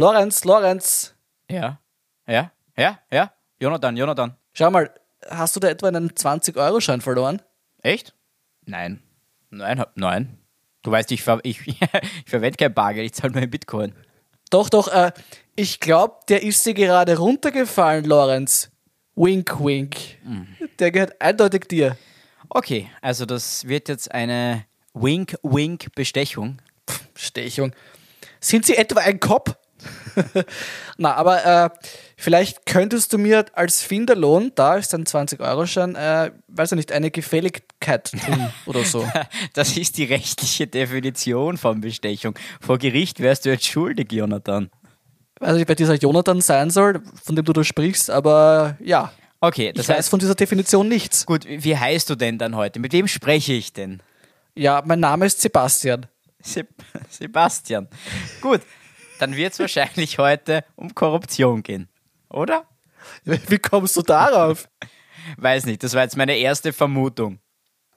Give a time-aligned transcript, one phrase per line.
[0.00, 1.14] Lorenz, Lorenz,
[1.50, 1.78] Ja,
[2.26, 3.34] ja, ja, ja.
[3.60, 4.34] Jonathan, Jonathan.
[4.54, 4.90] schau mal,
[5.28, 7.42] hast du da etwa einen 20-Euro-Schein verloren?
[7.82, 8.14] Echt?
[8.64, 9.02] Nein.
[9.50, 10.38] Nein, nein.
[10.80, 11.78] Du weißt, ich, ver ich, ich
[12.24, 13.94] verwende kein Bargeld, ich zahle nur in Bitcoin.
[14.48, 15.12] Doch, doch, äh,
[15.54, 18.70] ich glaube, der ist dir gerade runtergefallen, Lorenz.
[19.16, 19.96] Wink, wink.
[20.78, 21.98] Der gehört eindeutig dir.
[22.48, 24.64] Okay, also das wird jetzt eine
[24.94, 26.56] Wink-Wink-Bestechung.
[27.14, 27.72] Stechung.
[28.40, 29.54] Sind Sie etwa ein Kopf?
[30.98, 31.70] Na, aber äh,
[32.16, 37.10] vielleicht könntest du mir als Finderlohn, da ist ein 20-Euro-Schein, äh, weiß ich nicht, eine
[37.10, 39.08] Gefälligkeit tun oder so.
[39.54, 42.38] Das ist die rechtliche Definition von Bestechung.
[42.60, 44.70] Vor Gericht wärst du jetzt schuldig, Jonathan.
[45.40, 49.72] weiß nicht, wer dieser Jonathan sein soll, von dem du da sprichst, aber ja, Okay,
[49.72, 51.24] das ich weiß heißt, von dieser Definition nichts.
[51.24, 52.78] gut, wie heißt du denn dann heute?
[52.78, 54.02] Mit wem spreche ich denn?
[54.54, 56.04] Ja, mein Name ist Sebastian.
[56.42, 56.68] Seb
[57.08, 57.88] Sebastian.
[58.42, 58.60] Gut,
[59.20, 61.88] dann wird es wahrscheinlich heute um Korruption gehen,
[62.28, 62.64] oder?
[63.24, 64.68] Wie kommst du darauf?
[65.36, 67.38] Weiß nicht, das war jetzt meine erste Vermutung.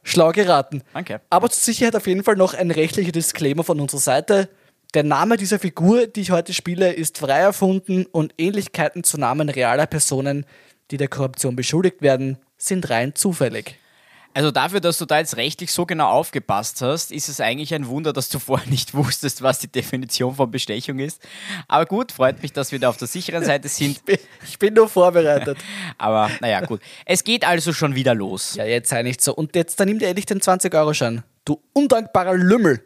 [0.03, 0.83] Schlau geraten.
[0.93, 1.21] Danke.
[1.29, 4.49] Aber zur Sicherheit auf jeden Fall noch ein rechtlicher Disclaimer von unserer Seite.
[4.93, 9.49] Der Name dieser Figur, die ich heute spiele, ist frei erfunden und Ähnlichkeiten zu Namen
[9.49, 10.45] realer Personen,
[10.91, 13.79] die der Korruption beschuldigt werden, sind rein zufällig.
[14.33, 17.87] Also dafür, dass du da jetzt rechtlich so genau aufgepasst hast, ist es eigentlich ein
[17.87, 21.21] Wunder, dass du vorher nicht wusstest, was die Definition von Bestechung ist.
[21.67, 24.01] Aber gut, freut mich, dass wir da auf der sicheren Seite sind.
[24.47, 25.57] Ich bin nur vorbereitet.
[25.97, 26.81] Aber naja, gut.
[27.05, 28.55] Es geht also schon wieder los.
[28.55, 29.33] ja, jetzt sei nicht so.
[29.33, 31.23] Und jetzt, dann nimm dir endlich den 20-Euro-Schein.
[31.45, 32.83] Du undankbarer Lümmel.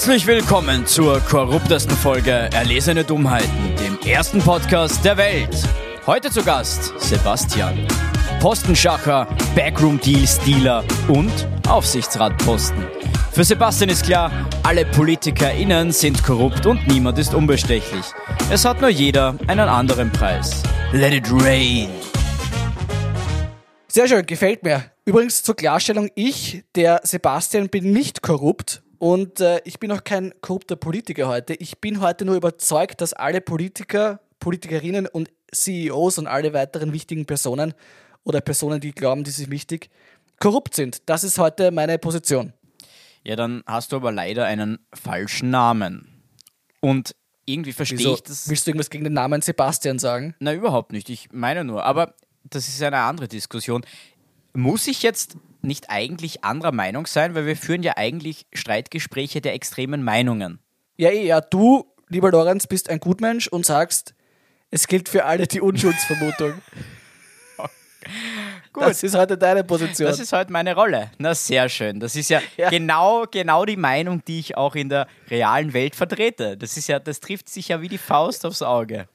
[0.00, 5.54] Herzlich willkommen zur korruptesten Folge Erlesene Dummheiten, dem ersten Podcast der Welt.
[6.06, 7.86] Heute zu Gast Sebastian.
[8.40, 11.30] Postenschacher, Backroom-Deal-Stealer und
[11.68, 12.82] Aufsichtsratposten.
[13.30, 18.06] Für Sebastian ist klar, alle PolitikerInnen sind korrupt und niemand ist unbestechlich.
[18.50, 20.62] Es hat nur jeder einen anderen Preis.
[20.92, 21.90] Let it rain.
[23.86, 24.82] Sehr schön, gefällt mir.
[25.04, 30.34] Übrigens zur Klarstellung, ich, der Sebastian, bin nicht korrupt und äh, ich bin auch kein
[30.42, 31.54] korrupter Politiker heute.
[31.54, 37.24] Ich bin heute nur überzeugt, dass alle Politiker, Politikerinnen und CEOs und alle weiteren wichtigen
[37.24, 37.72] Personen
[38.24, 39.88] oder Personen, die glauben, die sind wichtig,
[40.38, 41.08] korrupt sind.
[41.08, 42.52] Das ist heute meine Position.
[43.24, 46.22] Ja, dann hast du aber leider einen falschen Namen.
[46.80, 47.16] Und
[47.46, 48.50] irgendwie verstehe Wieso, ich das.
[48.50, 50.34] willst du irgendwas gegen den Namen Sebastian sagen?
[50.40, 51.08] Na, überhaupt nicht.
[51.08, 51.84] Ich meine nur.
[51.84, 53.82] Aber das ist eine andere Diskussion.
[54.52, 57.34] Muss ich jetzt nicht eigentlich anderer Meinung sein?
[57.34, 60.58] Weil wir führen ja eigentlich Streitgespräche der extremen Meinungen.
[60.96, 64.14] Ja, eh, ja, du, lieber Lorenz, bist ein Gutmensch und sagst,
[64.70, 66.54] es gilt für alle die Unschuldsvermutung.
[68.72, 68.84] Gut.
[68.84, 70.08] Das ist heute deine Position.
[70.08, 71.10] Das ist halt meine Rolle.
[71.18, 71.98] Na, sehr schön.
[71.98, 72.70] Das ist ja, Ja.
[72.70, 76.56] Genau, genau die Meinung, die ich auch in der realen Welt vertrete.
[76.56, 79.08] Das ist ja, das trifft sich ja wie die Faust aufs Auge.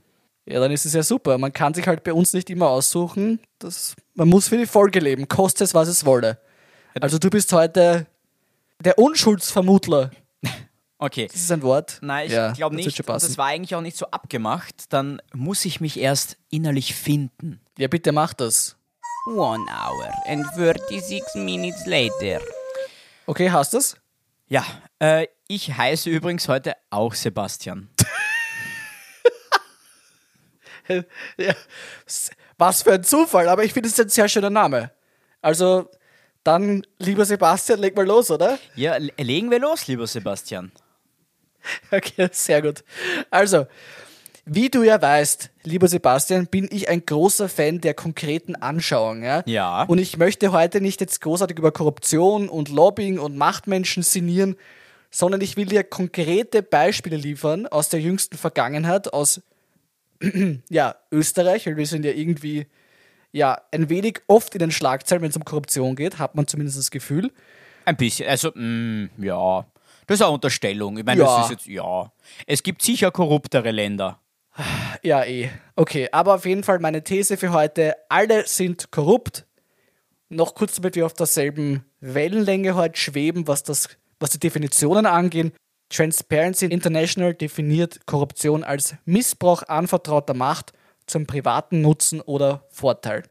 [0.46, 1.38] Ja, dann ist es ja super.
[1.38, 3.40] Man kann sich halt bei uns nicht immer aussuchen.
[3.60, 6.40] Das, man muss für die Folge leben, koste es, was es wolle.
[7.02, 8.06] Also du bist heute
[8.80, 10.12] der Unschuldsvermutler.
[10.98, 11.28] Okay.
[11.28, 11.98] Das ist ein Wort.
[12.02, 13.08] Nein, ich Ja, glaube nicht.
[13.08, 14.94] Das war eigentlich auch nicht so abgemacht.
[14.94, 17.60] Dann muss ich mich erst innerlich finden.
[17.78, 18.78] Ja, bitte mach das.
[19.28, 22.40] One hour and 36 minutes later.
[23.26, 23.98] Okay, hast du's?
[24.48, 24.64] Ja,
[25.00, 27.90] äh, ich heiße übrigens heute auch Sebastian.
[32.58, 34.92] Was für ein Zufall, aber ich finde es ein sehr schöner Name.
[35.42, 35.90] Also,
[36.44, 38.58] dann, lieber Sebastian, leg mal los, oder?
[38.76, 40.72] Ja, le- legen wir los, lieber Sebastian.
[41.92, 42.84] Okay, sehr gut.
[43.32, 43.66] Also,
[44.46, 49.24] wie du ja weißt, lieber Sebastian, bin ich ein großer Fan der konkreten Anschauung.
[49.24, 49.42] Ja?
[49.48, 49.82] Ja.
[49.84, 54.56] Und ich möchte heute nicht jetzt großartig über Korruption und Lobbying und Machtmenschen sinnieren,
[55.10, 59.42] sondern ich will dir konkrete Beispiele liefern aus der jüngsten Vergangenheit, aus
[60.70, 62.68] ja, Österreich, weil wir sind ja irgendwie
[63.32, 66.78] ja, ein wenig oft in den Schlagzeilen, wenn es um Korruption geht, hat man zumindest
[66.78, 67.32] das Gefühl.
[67.84, 69.66] Ein bisschen, also, mh, ja.
[70.08, 70.98] Das ist eine Unterstellung.
[70.98, 71.38] Ich meine, Ja.
[71.38, 72.12] das ist jetzt, ja.
[72.48, 74.20] Es gibt sicher korruptere Länder.
[75.04, 75.50] Ja, eh.
[75.76, 79.46] Okay, aber auf jeden Fall meine These für heute: alle sind korrupt.
[80.30, 83.90] Noch kurz, damit wir auf derselben Wellenlänge heute schweben, was, das,
[84.20, 85.52] was die Definitionen angehen.
[85.90, 90.74] Transparency International definiert Korruption als Missbrauch anvertrauter Macht
[91.06, 93.24] zum privaten Nutzen oder Vorteil.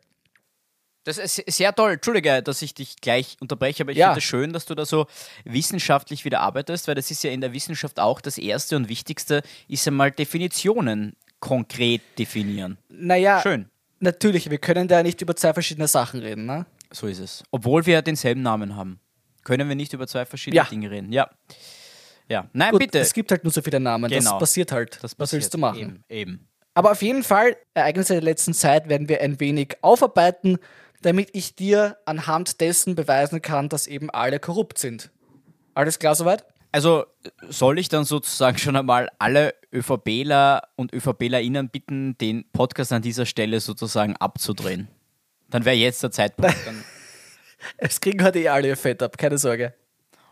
[1.04, 1.92] Das ist sehr toll.
[1.94, 4.08] Entschuldige, dass ich dich gleich unterbreche, aber ich Ja.
[4.08, 5.06] finde es schön, dass du da so
[5.44, 9.42] wissenschaftlich wieder arbeitest, weil das ist ja in der Wissenschaft auch das Erste und Wichtigste,
[9.68, 12.78] ist einmal Definitionen konkret definieren.
[12.88, 13.68] Naja, Schön.
[14.00, 16.66] Natürlich, wir können da nicht über zwei verschiedene Sachen reden, ne?
[16.90, 17.42] So ist es.
[17.50, 18.98] Obwohl wir denselben Namen haben,
[19.44, 20.64] können wir nicht über zwei verschiedene Ja.
[20.64, 21.12] Dinge reden.
[21.12, 21.30] Ja.
[22.28, 22.98] Ja, nein, Gut, bitte.
[23.00, 24.10] es gibt halt nur so viele Namen.
[24.10, 24.30] Genau.
[24.32, 24.94] Das passiert halt.
[24.96, 25.42] Das Was passiert.
[25.42, 25.78] willst du machen?
[25.80, 26.48] Eben, eben.
[26.74, 30.58] Aber auf jeden Fall, Ereignisse der letzten Zeit werden wir ein wenig aufarbeiten,
[31.02, 35.10] damit ich dir anhand dessen beweisen kann, dass eben alle korrupt sind.
[35.74, 36.44] Alles klar soweit?
[36.72, 37.04] Also
[37.48, 43.26] soll ich dann sozusagen schon einmal alle ÖVPler und ÖVPlerInnen bitten, den Podcast an dieser
[43.26, 44.88] Stelle sozusagen abzudrehen?
[45.50, 46.56] Dann wäre jetzt der Zeitpunkt.
[47.78, 49.72] Es kriegen heute eh alle ihr Fett ab, keine Sorge.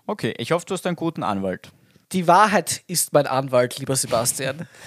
[0.06, 1.71] okay, ich hoffe, du hast einen guten Anwalt.
[2.12, 4.69] Die Wahrheit ist mein Anwalt, lieber Sebastian.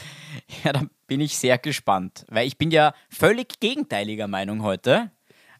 [0.66, 5.10] Ja, dann bin ich sehr gespannt, weil ich bin ja völlig gegenteiliger Meinung heute.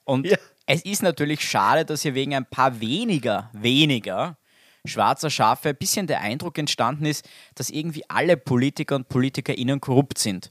[0.04, 0.38] Und Ja.
[0.66, 4.38] es ist natürlich schade, dass hier wegen ein paar weniger, weniger
[4.84, 10.18] schwarzer Schafe ein bisschen der Eindruck entstanden ist, dass irgendwie alle Politiker und PolitikerInnen korrupt
[10.18, 10.50] sind.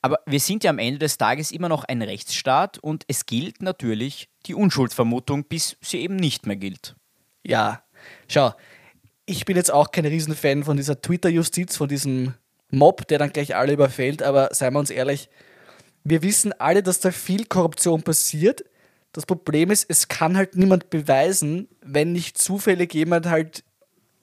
[0.00, 3.60] Aber wir sind ja am Ende des Tages immer noch ein Rechtsstaat und es gilt
[3.60, 6.96] natürlich die Unschuldsvermutung, bis sie eben nicht mehr gilt.
[7.44, 7.82] Ja,
[8.28, 8.52] schau,
[9.26, 12.34] ich bin jetzt auch kein Riesenfan von dieser Twitter-Justiz, von diesem
[12.70, 15.28] Mob, der dann gleich alle überfällt, aber seien wir uns ehrlich,
[16.04, 18.64] wir wissen alle, dass da viel Korruption passiert.
[19.12, 23.62] Das Problem ist, es kann halt niemand beweisen, wenn nicht zufällig jemand halt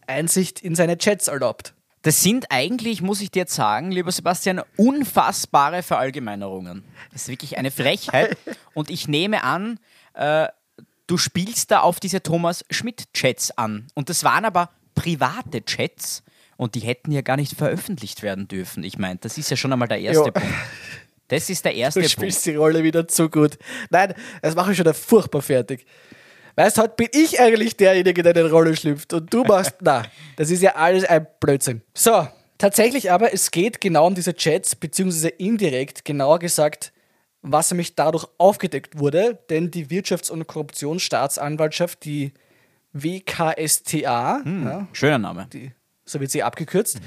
[0.07, 1.73] Einsicht in seine Chats erlaubt.
[2.01, 6.83] Das sind eigentlich, muss ich dir jetzt sagen, lieber Sebastian, unfassbare Verallgemeinerungen.
[7.11, 8.37] Das ist wirklich eine Frechheit.
[8.73, 9.79] Und ich nehme an,
[10.13, 10.47] äh,
[11.07, 13.87] du spielst da auf diese Thomas Schmidt-Chats an.
[13.95, 14.69] Und das waren aber
[14.99, 16.23] private Chats
[16.57, 18.83] und die hätten ja gar nicht veröffentlicht werden dürfen.
[18.83, 20.31] Ich meine, das ist ja schon einmal der erste Jo.
[20.31, 20.47] Punkt.
[21.29, 22.11] Das ist der erste Du Punkt.
[22.11, 23.57] spielst die Rolle wieder zu gut.
[23.89, 25.85] Nein, das mache ich schon furchtbar fertig.
[26.55, 29.75] Weißt du, heute bin ich eigentlich derjenige, der in die Rolle schlüpft und du machst,
[29.81, 30.03] na,
[30.35, 31.81] das ist ja alles ein Blödsinn.
[31.93, 36.91] So, tatsächlich aber, es geht genau um diese Chats, beziehungsweise indirekt, genauer gesagt,
[37.41, 42.33] was nämlich dadurch aufgedeckt wurde, denn die Wirtschafts- und Korruptionsstaatsanwaltschaft, die
[42.93, 45.47] WKSTA, ja, Schöner Name.
[45.51, 45.71] die,
[46.05, 46.99] so wird sie abgekürzt,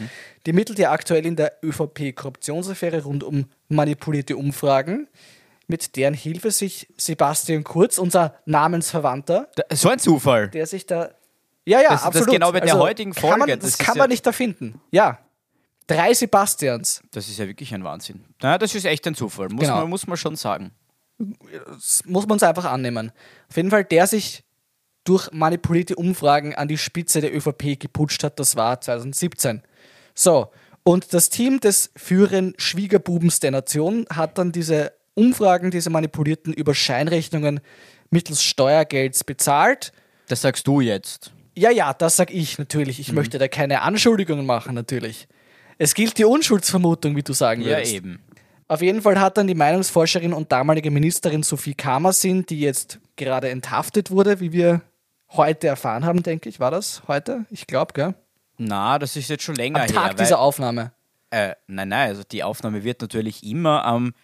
[0.46, 5.08] die ermittelt ja aktuell in der ÖVP-Korruptionsaffäre rund um manipulierte Umfragen,
[5.66, 10.48] mit deren Hilfe sich Sebastian Kurz, unser Namensverwandter, Da- So ein Zufall.
[10.48, 11.10] der sich da.
[11.64, 12.30] Ja, ja, Das- das absolut.
[12.30, 14.80] genau bei der heutigen Kann man, Folge, das, das kann man ja- nicht erfinden.
[14.90, 15.18] Ja.
[15.86, 17.02] Drei Sebastians.
[17.12, 18.24] Das ist ja wirklich ein Wahnsinn.
[18.40, 19.80] Na, das ist echt ein Zufall, muss, Genau.
[19.80, 20.72] man, muss man schon sagen.
[21.18, 23.12] Das muss man uns einfach annehmen.
[23.48, 24.44] Auf jeden Fall, der sich
[25.04, 29.62] durch manipulierte Umfragen an die Spitze der ÖVP geputscht hat, das war 2017.
[30.14, 30.50] So,
[30.84, 36.74] und das Team des führenden Schwiegerbubens der Nation hat dann diese Umfragen, diese manipulierten über
[36.74, 37.60] Scheinrechnungen
[38.10, 39.92] mittels Steuergelds bezahlt.
[40.28, 41.32] Das sagst du jetzt.
[41.54, 42.98] Ja, ja, das sag ich natürlich.
[42.98, 43.02] Mhm.
[43.02, 45.28] Ich möchte da keine Anschuldigungen machen, natürlich.
[45.78, 47.92] Es gilt die Unschuldsvermutung, wie du sagen Ja, würdest.
[47.94, 48.20] eben.
[48.68, 53.50] Auf jeden Fall hat dann die Meinungsforscherin und damalige Ministerin Sophie Kamersin, die jetzt gerade
[53.50, 54.80] enthaftet wurde, wie wir
[55.36, 57.44] heute erfahren haben, denke ich, war das heute?
[57.50, 58.14] Ich glaube, gell?
[58.58, 59.94] Na, das ist jetzt schon länger Am her.
[59.94, 60.92] Tag dieser Aufnahme.
[61.30, 64.14] Äh, nein, nein, also die Aufnahme wird natürlich immer am,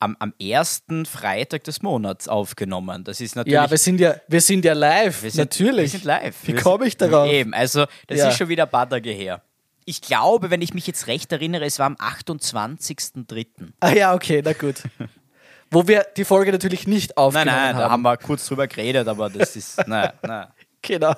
[0.00, 3.04] am, am ersten Freitag des Monats aufgenommen.
[3.04, 3.54] Das ist natürlich.
[3.54, 5.92] Ja, wir sind ja, wir sind ja live, wir sind, natürlich.
[5.92, 6.36] Wir sind live.
[6.44, 7.28] Wie komme ich darauf?
[7.30, 8.28] Eben, also das Ja.
[8.30, 9.42] ist schon wieder ein paar Tage her.
[9.84, 13.46] Ich glaube, wenn ich mich jetzt recht erinnere, es war am 28.03.
[13.80, 14.76] Ah ja, okay, na gut.
[15.70, 17.78] Wo wir die Folge natürlich nicht Nein, aufgenommen nein, haben.
[17.78, 19.78] da haben wir kurz drüber geredet, aber das ist.
[19.88, 20.46] nein, nein.
[20.82, 21.14] Genau.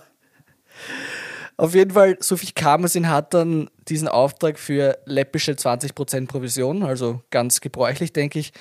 [1.56, 7.60] Auf jeden Fall, Sophie Kamersin hat dann diesen Auftrag für läppische 20% Provision, also ganz
[7.60, 8.52] gebräuchlich, denke ich,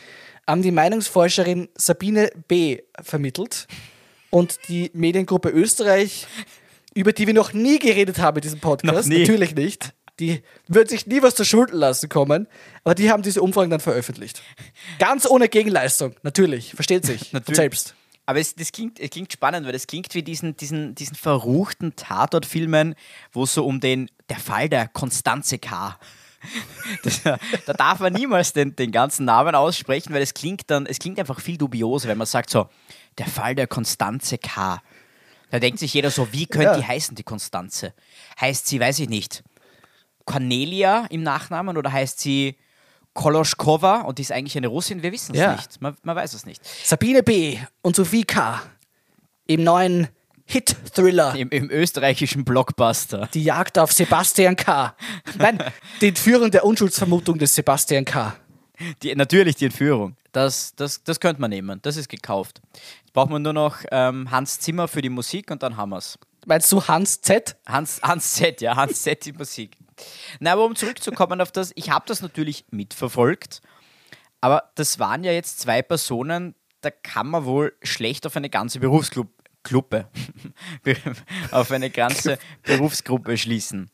[0.47, 2.79] an die Meinungsforscherin Sabine B.
[3.01, 3.67] vermittelt.
[4.29, 6.25] Und die Mediengruppe Österreich,
[6.95, 9.19] über die wir noch nie geredet haben in diesem Podcast, Noch nie.
[9.21, 12.47] natürlich nicht, die wird sich nie was zu Schulden lassen kommen,
[12.83, 14.41] aber die haben diese Umfragen dann veröffentlicht.
[14.99, 17.55] Ganz ohne Gegenleistung, natürlich, versteht sich, Natürlich.
[17.57, 17.95] selbst.
[18.25, 21.95] Aber es, das klingt, es klingt spannend, weil das klingt wie diesen, diesen, diesen verruchten
[21.95, 22.95] Tatortfilmen,
[23.31, 25.97] wo es so um den, der Fall der Konstanze K.
[27.03, 30.99] Das, da darf man niemals den, den ganzen Namen aussprechen, weil es klingt dann, es
[30.99, 32.69] klingt einfach viel dubioser, wenn man sagt so,
[33.17, 34.81] der Fall der Konstanze K.
[35.49, 36.77] Da denkt sich jeder so, wie könnte Ja.
[36.77, 37.93] die heißen, die Konstanze?
[38.39, 39.43] Heißt sie, weiß ich nicht,
[40.27, 42.55] Cornelia im Nachnamen oder heißt sie
[43.13, 45.01] Koloschkova und die ist eigentlich eine Russin?
[45.01, 45.53] Wir wissen es Ja.
[45.53, 45.81] nicht.
[45.81, 46.61] Man, man weiß es nicht.
[46.85, 47.57] Sabine B.
[47.81, 48.61] und Sophie K.
[49.47, 50.07] im neuen
[50.45, 53.27] Hit-Thriller Im, Im österreichischen Blockbuster.
[53.33, 54.95] Die Jagd auf Sebastian K.
[55.37, 55.57] Nein,
[56.01, 58.35] die Entführung der Unschuldsvermutung des Sebastian K.
[59.01, 60.15] Die, natürlich die Entführung.
[60.31, 61.79] Das, das, das könnte man nehmen.
[61.81, 62.61] Das ist gekauft.
[63.01, 65.97] Jetzt braucht man nur noch ähm, Hans Zimmer für die Musik und dann haben wir
[65.97, 66.19] es.
[66.47, 67.57] Meinst du Hans Z?
[67.67, 69.75] Hans, Hans Z, ja, Hans Z die Musik.
[70.39, 73.61] Na, aber um zurückzukommen auf das, ich habe das natürlich mitverfolgt,
[74.39, 78.79] Aber das waren ja jetzt zwei Personen, da kann man wohl schlecht auf eine ganze
[78.79, 80.07] Berufsgruppe,
[81.51, 83.91] auf eine ganze Berufsgruppe schließen.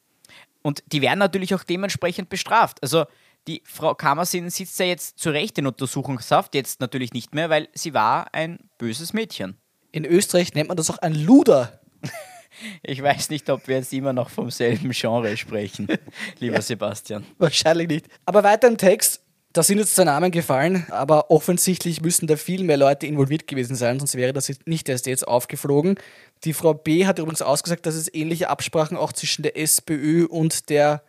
[0.61, 2.83] Und die werden natürlich auch dementsprechend bestraft.
[2.83, 3.05] Also
[3.47, 7.69] die Frau Kammersin sitzt ja jetzt zu Recht in Untersuchungshaft, jetzt natürlich nicht mehr, weil
[7.73, 9.57] sie war ein böses Mädchen.
[9.91, 11.79] In Österreich nennt man das auch ein Luder.
[12.81, 15.87] Ich weiß nicht, ob wir jetzt immer noch vom selben Genre sprechen,
[16.39, 17.25] lieber ja, Sebastian.
[17.37, 18.07] Wahrscheinlich nicht.
[18.25, 19.21] Aber weiter im Text.
[19.53, 23.75] Da sind jetzt zwei Namen gefallen, aber offensichtlich müssen da viel mehr Leute involviert gewesen
[23.75, 25.99] sein, sonst wäre das nicht erst jetzt aufgeflogen.
[26.43, 30.71] Die Frau B hat übrigens ausgesagt, dass es ähnliche Absprachen auch zwischen der SPÖ und
[30.71, 31.03] der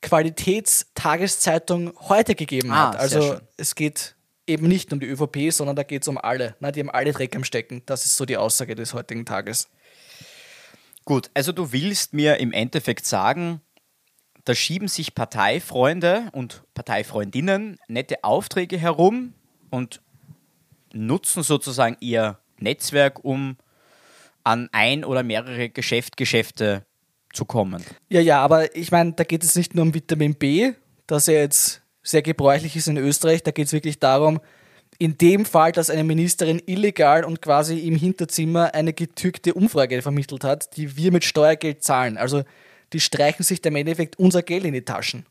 [0.00, 2.96] Qualitätstageszeitung heute gegeben ah, hat.
[3.00, 4.14] Also es geht
[4.46, 6.54] eben nicht um die ÖVP, sondern da geht es um alle.
[6.60, 7.82] Na, die haben alle Dreck am Stecken.
[7.86, 9.68] Das ist so die Aussage des heutigen Tages.
[11.08, 13.62] Gut, also du willst mir im Endeffekt sagen,
[14.44, 19.32] da schieben sich Parteifreunde und Parteifreundinnen nette Aufträge herum
[19.70, 20.02] und
[20.92, 23.56] nutzen sozusagen ihr Netzwerk, um
[24.44, 26.84] an ein oder mehrere Geschäft, Geschäfte
[27.32, 27.82] zu kommen.
[28.10, 30.74] Ja, ja, aber ich meine, da geht es nicht nur um Vitamin B,
[31.06, 34.40] das ja jetzt sehr gebräuchlich ist in Österreich, da geht es wirklich darum,
[34.98, 40.42] in dem Fall, dass eine Ministerin illegal und quasi im Hinterzimmer eine getürkte Umfrage vermittelt
[40.44, 42.16] hat, die wir mit Steuergeld zahlen.
[42.16, 42.42] Also
[42.92, 45.24] die streichen sich im Endeffekt unser Geld in die Taschen.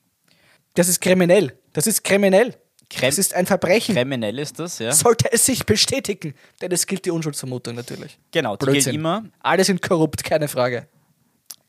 [0.76, 1.58] Das ist kriminell.
[1.74, 2.56] Das ist kriminell.
[2.90, 3.96] Krem das ist ein Verbrechen.
[3.96, 4.94] Kriminell ist das, ja.
[4.94, 6.34] Sollte es sich bestätigen.
[6.62, 8.18] Denn es gilt die Unschuldsvermutung natürlich.
[8.32, 8.92] Genau, die Blödsinn.
[8.92, 9.26] gilt immer.
[9.40, 10.88] Alle sind korrupt, keine Frage.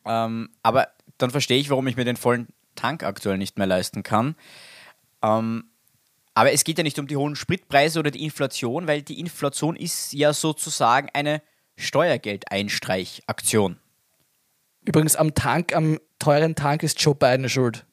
[0.04, 4.04] Ähm, aber dann verstehe ich, warum ich mir den vollen Tank aktuell nicht mehr leisten
[4.04, 4.36] kann.
[5.22, 5.64] Ähm,
[6.38, 9.74] aber es geht ja nicht um die hohen Spritpreise oder die Inflation, weil die Inflation
[9.74, 11.42] ist ja sozusagen eine
[11.74, 13.80] Steuergeldeinstreichaktion.
[14.84, 17.84] Übrigens am Tank, am teuren Tank ist Joe Biden schuld.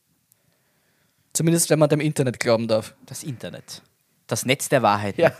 [1.34, 2.94] Zumindest wenn man dem Internet glauben darf.
[3.08, 3.82] Das Internet.
[4.28, 5.18] Das Netz der Wahrheit.
[5.18, 5.32] Ja.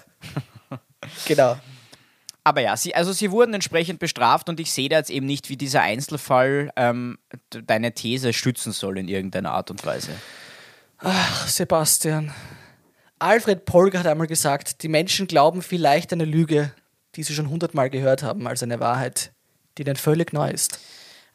[1.28, 1.60] genau.
[2.44, 5.50] Aber ja, sie, also sie wurden entsprechend bestraft und ich sehe da jetzt eben nicht,
[5.50, 7.20] wie dieser Einzelfall ähm,
[7.52, 10.10] deine These stützen soll in irgendeiner Art und Weise.
[10.98, 12.34] Ach, Sebastian.
[13.20, 16.72] Alfred Polger hat einmal gesagt, die Menschen glauben vielleicht eine Lüge,
[17.16, 19.32] die sie schon hundertmal gehört haben, als eine Wahrheit,
[19.78, 20.80] die ihnen völlig neu ist.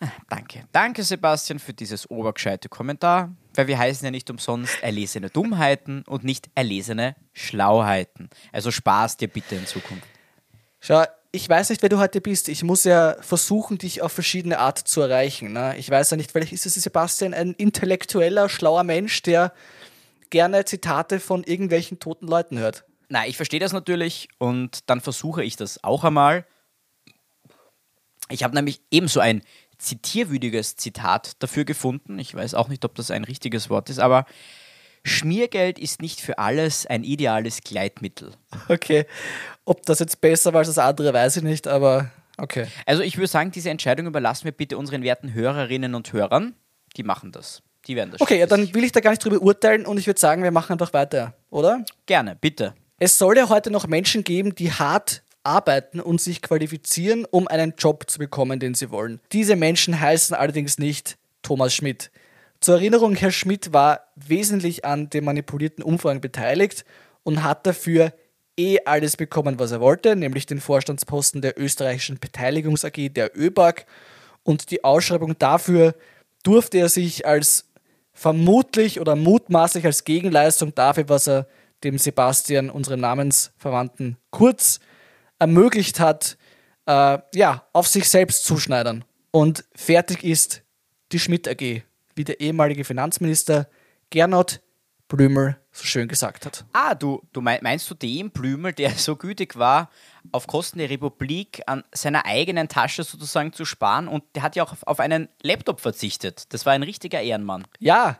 [0.00, 0.64] Ah, danke.
[0.72, 6.24] Danke, Sebastian, für dieses obergescheite Kommentar, weil wir heißen ja nicht umsonst erlesene Dummheiten und
[6.24, 8.30] nicht erlesene Schlauheiten.
[8.52, 10.06] Also Spaß dir bitte in Zukunft.
[10.80, 12.48] Schau, ich weiß nicht, wer du heute bist.
[12.48, 15.52] Ich muss ja versuchen, dich auf verschiedene Art zu erreichen.
[15.52, 15.76] Ne?
[15.76, 19.52] Ich weiß ja nicht, vielleicht ist es Sebastian ein intellektueller, schlauer Mensch, der
[20.30, 22.84] gerne Zitate von irgendwelchen toten Leuten hört.
[23.08, 26.46] Nein, ich verstehe das natürlich und dann versuche ich das auch einmal.
[28.28, 29.42] Ich habe nämlich ebenso ein
[29.78, 32.18] zitierwürdiges Zitat dafür gefunden.
[32.18, 34.26] Ich weiß auch nicht, ob das ein richtiges Wort ist, aber
[35.02, 38.32] Schmiergeld ist nicht für alles ein ideales Gleitmittel.
[38.68, 39.06] Okay.
[39.64, 42.66] Ob das jetzt besser war als das andere, weiß ich nicht, aber okay.
[42.86, 46.54] Also ich würde sagen, diese Entscheidung überlassen wir bitte unseren werten Hörerinnen und Hörern.
[46.96, 47.62] Die machen das.
[47.90, 50.06] Die werden das Okay, ja, dann will ich da gar nicht drüber urteilen und ich
[50.06, 51.84] würde sagen, wir machen einfach weiter, oder?
[52.06, 52.72] Gerne, bitte.
[53.00, 57.74] Es soll ja heute noch Menschen geben, die hart arbeiten und sich qualifizieren, um einen
[57.76, 59.18] Job zu bekommen, den sie wollen.
[59.32, 62.12] Diese Menschen heißen allerdings nicht Thomas Schmidt.
[62.60, 66.84] Zur Erinnerung, Herr Schmidt war wesentlich an den manipulierten Umfragen beteiligt
[67.24, 68.12] und hat dafür
[68.56, 73.84] eh alles bekommen, was er wollte, nämlich den Vorstandsposten der österreichischen Beteiligungs AG der ÖBAG
[74.44, 75.96] und die Ausschreibung dafür
[76.44, 77.69] durfte er sich als
[78.20, 81.46] vermutlich oder mutmaßlich als Gegenleistung dafür, was er
[81.82, 84.78] dem Sebastian, unserem Namensverwandten Kurz,
[85.38, 86.36] ermöglicht hat,
[86.84, 89.06] äh, ja, auf sich selbst zuschneidern.
[89.30, 90.62] Und fertig ist
[91.12, 91.82] die Schmidt AG,
[92.14, 93.70] wie der ehemalige Finanzminister
[94.10, 94.60] Gernot
[95.08, 96.64] Blümel so schön gesagt hat.
[96.72, 99.90] Ah, du, du meinst du den Blümel, der so gütig war,
[100.32, 104.64] auf Kosten der Republik an seiner eigenen Tasche sozusagen zu sparen und der hat ja
[104.64, 106.52] auch auf einen Laptop verzichtet.
[106.52, 107.66] Das war ein richtiger Ehrenmann.
[107.78, 108.18] Ja,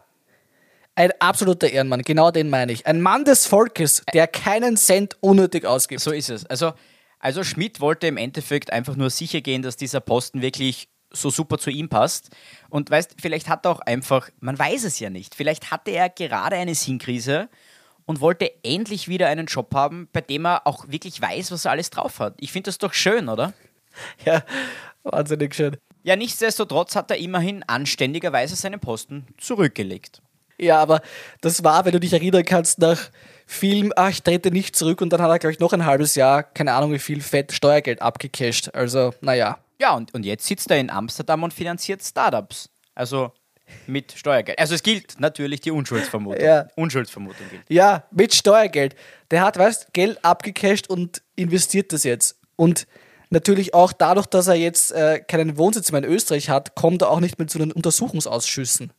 [0.94, 2.86] ein absoluter Ehrenmann, genau den meine ich.
[2.86, 6.02] Ein Mann des Volkes, der keinen Cent unnötig ausgibt.
[6.02, 6.46] So ist es.
[6.46, 6.72] Also
[7.20, 11.58] also Schmidt wollte im Endeffekt einfach nur sicher gehen, dass dieser Posten wirklich so super
[11.58, 12.30] zu ihm passt.
[12.68, 16.08] Und weißt, vielleicht hat er auch einfach, man weiß es ja nicht, vielleicht hatte er
[16.08, 17.48] gerade eine Sinnkrise
[18.06, 21.72] und wollte endlich wieder einen Job haben, bei dem er auch wirklich weiß, was er
[21.72, 22.34] alles drauf hat.
[22.40, 23.52] Ich finde das doch schön, oder?
[24.24, 24.44] Ja,
[25.02, 25.76] wahnsinnig schön.
[26.04, 30.22] Ja, nichtsdestotrotz hat er immerhin anständigerweise seinen Posten zurückgelegt.
[30.58, 31.02] Ja, aber
[31.40, 33.10] das war, wenn du dich erinnern kannst, nach
[33.46, 36.14] Film, ach, ich trete nicht zurück und dann hat er, glaube ich, noch ein halbes
[36.14, 38.70] Jahr, keine Ahnung wie viel, Fett Steuergeld abgecasht.
[38.74, 39.58] Also, naja.
[39.80, 42.68] Ja, und, und jetzt sitzt er in Amsterdam und finanziert Startups.
[42.94, 43.32] Also.
[43.86, 44.58] Mit Steuergeld.
[44.58, 46.44] Also es gilt natürlich die Unschuldsvermutung.
[46.44, 46.66] Ja.
[46.74, 47.62] Unschuldsvermutung gilt.
[47.68, 48.96] Ja, mit Steuergeld.
[49.30, 52.40] Der hat, weißt Geld abgecasht und investiert das jetzt.
[52.56, 52.88] Und
[53.30, 57.10] natürlich auch dadurch, dass er jetzt äh, keinen Wohnsitz mehr in Österreich hat, kommt er
[57.10, 58.92] auch nicht mehr zu den Untersuchungsausschüssen.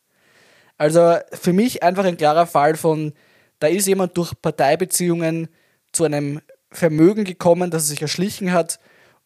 [0.78, 3.14] Also für mich einfach ein klarer Fall von,
[3.60, 5.50] da ist jemand durch Parteibeziehungen
[5.92, 8.80] zu einem Vermögen gekommen, das er sich erschlichen hat.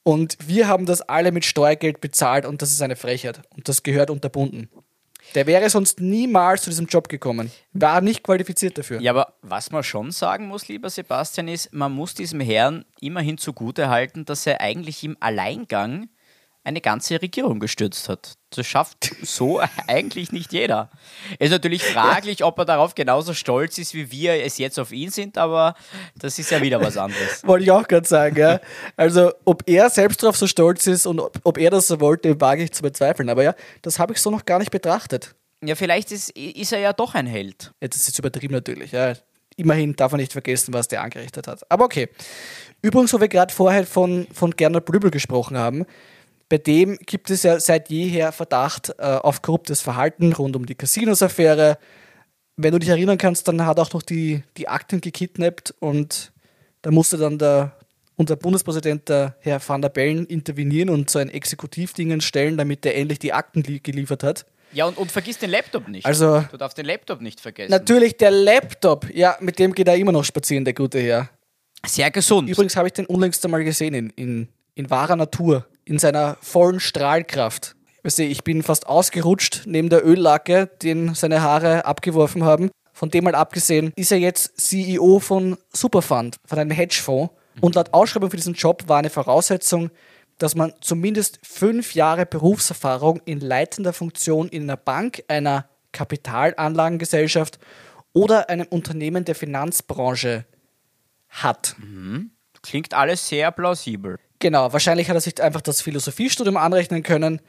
[0.07, 3.41] Und wir haben das alle mit Steuergeld bezahlt und das ist eine Frechheit.
[3.55, 4.69] Und das gehört unterbunden.
[5.33, 7.51] Der wäre sonst niemals zu diesem Job gekommen.
[7.73, 9.01] War nicht qualifiziert dafür.
[9.01, 13.39] Ja, aber was man schon sagen muss, lieber Sebastian, ist, man muss diesem Herrn immerhin
[13.39, 16.09] zugute halten, dass er eigentlich im Alleingang
[16.65, 18.33] eine ganze Regierung gestürzt hat.
[18.49, 20.89] Das schafft so eigentlich nicht jeder.
[21.39, 24.91] Es ist natürlich fraglich, ob er darauf genauso stolz ist, wie wir es jetzt auf
[24.91, 25.75] ihn sind, aber
[26.15, 27.43] das ist ja wieder was anderes.
[27.47, 28.59] Wollte ich auch gerade sagen, ja.
[28.97, 32.41] Also, ob er selbst darauf so stolz ist und ob, ob er das so wollte,
[32.41, 33.29] wage ich zu bezweifeln.
[33.29, 33.53] Aber ja,
[33.83, 35.35] das habe ich so noch gar nicht betrachtet.
[35.63, 37.73] Ja, vielleicht ist, ist er ja doch ein Held.
[37.81, 39.13] Ja, das ist jetzt übertrieben natürlich, ja.
[39.57, 41.61] Immerhin darf man nicht vergessen, was der angerichtet hat.
[41.71, 42.09] Aber okay.
[42.81, 45.85] Übrigens, wo wir gerade vorher von, von Gernot Blübel gesprochen haben,
[46.49, 50.75] bei dem gibt es ja seit jeher Verdacht äh, auf korruptes Verhalten rund um die
[50.75, 51.77] Casinos-Affäre.
[52.57, 56.31] Wenn du dich erinnern kannst, dann hat auch noch die, die Akten gekidnappt und
[56.83, 57.75] da musste dann der,
[58.15, 62.95] unser Bundespräsident, der Herr van der Bellen, intervenieren und so ein Exekutivdingen stellen, damit er
[62.95, 64.45] endlich die Akten li- geliefert hat.
[64.71, 66.05] Ja, und, und vergiss den Laptop nicht.
[66.05, 67.71] Also- du darfst den Laptop nicht vergessen.
[67.71, 71.29] Natürlich der Laptop, ja, mit dem geht er immer noch spazieren, der gute Herr.
[71.85, 72.49] Sehr gesund.
[72.49, 76.79] Übrigens habe ich den unlängst einmal gesehen in, in, in wahrer Natur, in seiner vollen
[76.79, 77.75] Strahlkraft.
[78.03, 82.69] Weißt du, ich bin fast ausgerutscht neben der Öllacke, den seine Haare abgeworfen haben.
[82.93, 87.33] Von dem mal abgesehen, ist er jetzt CEO von Superfund, von einem Hedgefonds.
[87.61, 89.89] Und laut Ausschreibung für diesen Job war eine Voraussetzung,
[90.37, 97.59] dass man zumindest fünf Jahre Berufserfahrung in leitender Funktion in einer Bank, einer Kapitalanlagengesellschaft
[98.13, 100.45] oder einem Unternehmen der Finanzbranche
[101.29, 101.75] hat.
[102.61, 104.17] Klingt alles sehr plausibel.
[104.45, 107.41] Genau, wahrscheinlich hat er sich einfach das Philosophiestudium anrechnen können.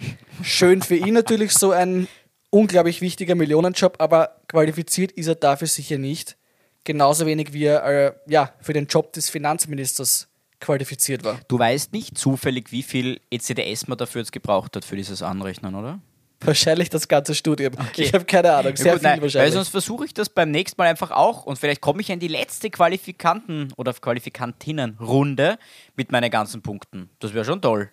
[0.42, 2.08] Schön für ihn natürlich so ein
[2.48, 6.38] unglaublich wichtiger Millionenjob, aber qualifiziert ist er dafür sicher nicht.
[6.84, 10.28] Genauso wenig wie er äh, ja, für den Job des Finanzministers
[10.58, 11.38] qualifiziert war.
[11.48, 15.74] Du weißt nicht zufällig, wie viel ECDS man dafür jetzt gebraucht hat für dieses Anrechnen,
[15.74, 16.00] oder?
[16.40, 17.72] Wahrscheinlich das ganze Studium.
[17.96, 19.54] Ich habe keine Ahnung, sehr gut, viel nein, Weil wahrscheinlich.
[19.54, 22.28] sonst versuche ich das beim nächsten Mal einfach auch und vielleicht komme ich in die
[22.28, 25.58] letzte Qualifikanten- oder Qualifikantinnenrunde
[25.96, 27.10] mit meinen ganzen Punkten.
[27.20, 27.90] Das wäre schon toll.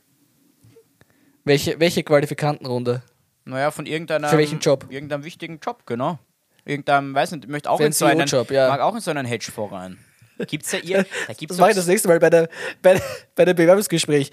[1.45, 3.01] welche, welche Qualifikantenrunde?
[3.45, 4.29] Naja, von irgendeinem.
[4.29, 4.85] Für welchen Job?
[4.89, 6.19] Irgendeinem wichtigen Job, genau.
[6.65, 8.69] Irgendeinem, weiß nicht, ich möchte auch Für in so einen einen, CEO-Job, ja.
[8.69, 9.97] mag auch in so einen Hedgefonds rein.
[10.47, 12.49] Gibt's ja ihr, da gibt's Das mache ich das nächste Mal bei, der,
[12.81, 13.01] bei,
[13.35, 14.31] bei dem Bewerbungsgespräch.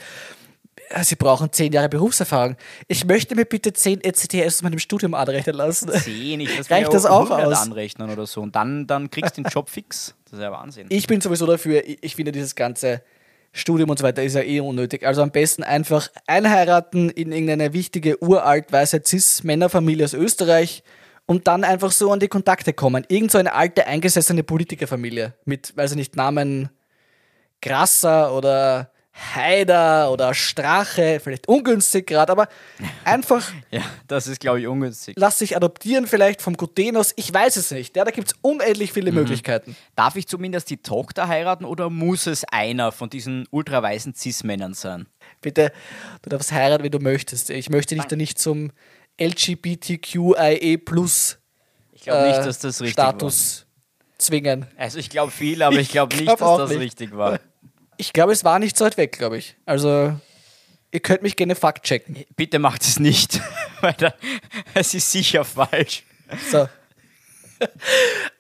[0.93, 2.57] Ja, Sie brauchen zehn Jahre Berufserfahrung.
[2.89, 5.89] Ich möchte mir bitte zehn ECTS aus meinem Studium anrechnen lassen.
[5.91, 7.63] zehn, ich lass Reicht das auch 100 aus?
[7.63, 10.15] anrechnen oder so und dann, dann kriegst du den Job fix.
[10.25, 10.87] Das ist ja Wahnsinn.
[10.89, 13.03] Ich bin sowieso dafür, ich, ich finde dieses ganze
[13.53, 15.05] Studium und so weiter ist ja eh unnötig.
[15.07, 20.83] Also am besten einfach einheiraten in irgendeine wichtige, uralt weiße Cis-Männerfamilie aus Österreich
[21.27, 23.05] und dann einfach so an die Kontakte kommen.
[23.09, 26.71] Irgend so eine alte, eingesessene Politikerfamilie mit, weiß ich nicht, Namen
[27.61, 28.91] Grasser oder
[29.35, 32.49] Haider oder Strache, vielleicht ungünstig gerade, aber
[33.05, 35.15] einfach Ja, das ist, glaube ich, ungünstig.
[35.19, 37.97] lass sich adoptieren vielleicht vom Gutenos, ich weiß es nicht.
[37.97, 39.77] Ja, da gibt es unendlich viele Möglichkeiten.
[39.95, 45.07] Darf ich zumindest die Tochter heiraten oder muss es einer von diesen ultraweißen Cis-Männern sein?
[45.41, 45.73] Bitte,
[46.23, 47.51] du darfst heiraten, wie du möchtest.
[47.51, 48.73] Ich möchte dich da nicht zum
[49.21, 51.39] LGBTQIA plus
[51.93, 53.67] Ich glaube nicht, äh, dass das richtig Status
[54.19, 54.63] zwingen.
[54.63, 54.69] war.
[54.85, 56.81] Also ich glaube viel, aber ich glaube nicht, glaub dass auch das nicht.
[56.81, 57.39] richtig war.
[58.01, 59.57] Ich glaube, es war nicht so weit weg, glaube ich.
[59.67, 60.19] Also,
[60.91, 62.25] ihr könnt mich gerne fakt checken.
[62.35, 63.43] Bitte macht es nicht,
[63.83, 64.15] weil dann,
[64.73, 66.03] es ist sicher falsch.
[66.51, 66.67] So.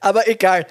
[0.01, 0.66] Aber egal.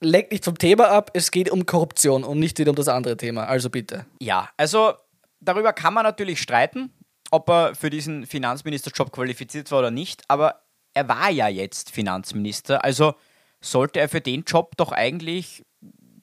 [0.00, 3.18] Lenkt nicht vom Thema ab, es geht um Korruption und nicht wieder um das andere
[3.18, 3.44] Thema.
[3.44, 4.06] Also bitte.
[4.20, 4.94] Ja, also
[5.40, 6.94] darüber kann man natürlich streiten,
[7.30, 10.62] ob er für diesen Finanzministerjob qualifiziert war oder nicht, aber
[10.94, 13.14] er war ja jetzt Finanzminister, also
[13.60, 15.62] sollte er für den Job doch eigentlich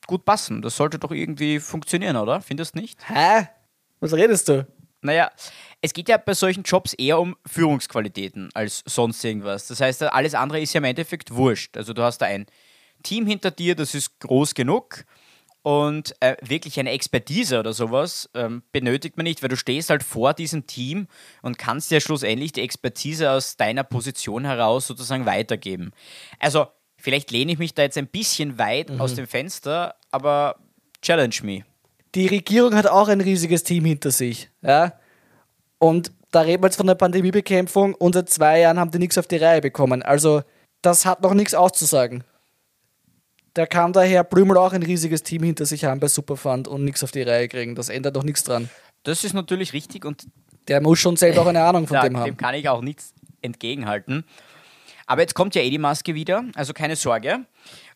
[0.07, 0.61] gut passen.
[0.61, 2.41] Das sollte doch irgendwie funktionieren, oder?
[2.41, 2.99] Findest du nicht?
[3.07, 3.47] Hä?
[3.99, 4.67] Was redest du?
[5.01, 5.31] Naja,
[5.81, 9.67] es geht ja bei solchen Jobs eher um Führungsqualitäten als sonst irgendwas.
[9.67, 11.75] Das heißt, alles andere ist ja im Endeffekt wurscht.
[11.75, 12.45] Also du hast da ein
[13.01, 15.05] Team hinter dir, das ist groß genug
[15.63, 20.03] und äh, wirklich eine Expertise oder sowas ähm, benötigt man nicht, weil du stehst halt
[20.03, 21.07] vor diesem Team
[21.41, 25.91] und kannst ja schlussendlich die Expertise aus deiner Position heraus sozusagen weitergeben.
[26.39, 26.67] Also
[27.01, 30.55] vielleicht lehne ich mich da jetzt ein bisschen weit aus dem Fenster, aber
[31.01, 31.63] challenge me.
[32.15, 34.49] Die Regierung hat auch ein riesiges Team hinter sich.
[34.61, 34.93] Ja?
[35.79, 39.17] Und da reden wir jetzt von der Pandemiebekämpfung und seit zwei Jahren haben die nichts
[39.17, 40.01] auf die Reihe bekommen.
[40.01, 40.43] Also,
[40.81, 42.23] das hat noch nichts auszusagen.
[43.53, 47.03] Da kann daher Blümel auch ein riesiges Team hinter sich haben bei Superfund und nichts
[47.03, 47.75] auf die Reihe kriegen.
[47.75, 48.69] Das ändert doch nichts dran.
[49.03, 50.27] Das ist natürlich richtig und
[50.67, 52.25] Der muss schon selber auch eine Ahnung von ja, dem haben.
[52.25, 54.23] dem kann ich auch nichts entgegenhalten.
[55.11, 57.45] Aber jetzt kommt ja eh die Maske wieder, also keine Sorge.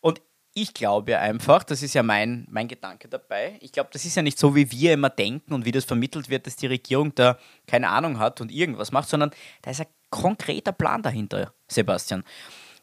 [0.01, 0.21] Und
[0.53, 4.21] ich glaube einfach, das ist ja mein, mein Gedanke dabei, ich glaube, das ist ja
[4.21, 7.37] nicht so, wie wir immer denken und wie das vermittelt wird, dass die Regierung da
[7.67, 12.25] keine Ahnung hat und irgendwas macht, sondern da ist ein konkreter Plan dahinter, Sebastian.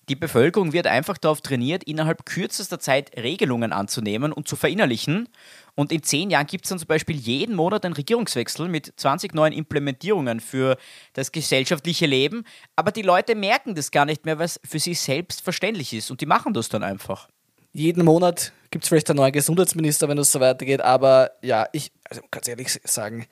[0.08, 5.28] Die Bevölkerung wird einfach darauf trainiert, innerhalb kürzester Zeit Regelungen anzunehmen und zu verinnerlichen.
[5.76, 9.32] Und in zehn Jahren gibt es dann zum Beispiel jeden Monat einen Regierungswechsel mit 20
[9.32, 10.76] neuen Implementierungen für
[11.12, 12.44] das gesellschaftliche Leben.
[12.74, 16.10] Aber die Leute merken das gar nicht mehr, es für sie selbstverständlich ist.
[16.10, 17.28] Und die machen das dann einfach.
[17.72, 20.80] Jeden Monat gibt es vielleicht einen neuen Gesundheitsminister, wenn es so weitergeht.
[20.80, 23.26] Aber ja, ich, also ganz ehrlich sagen,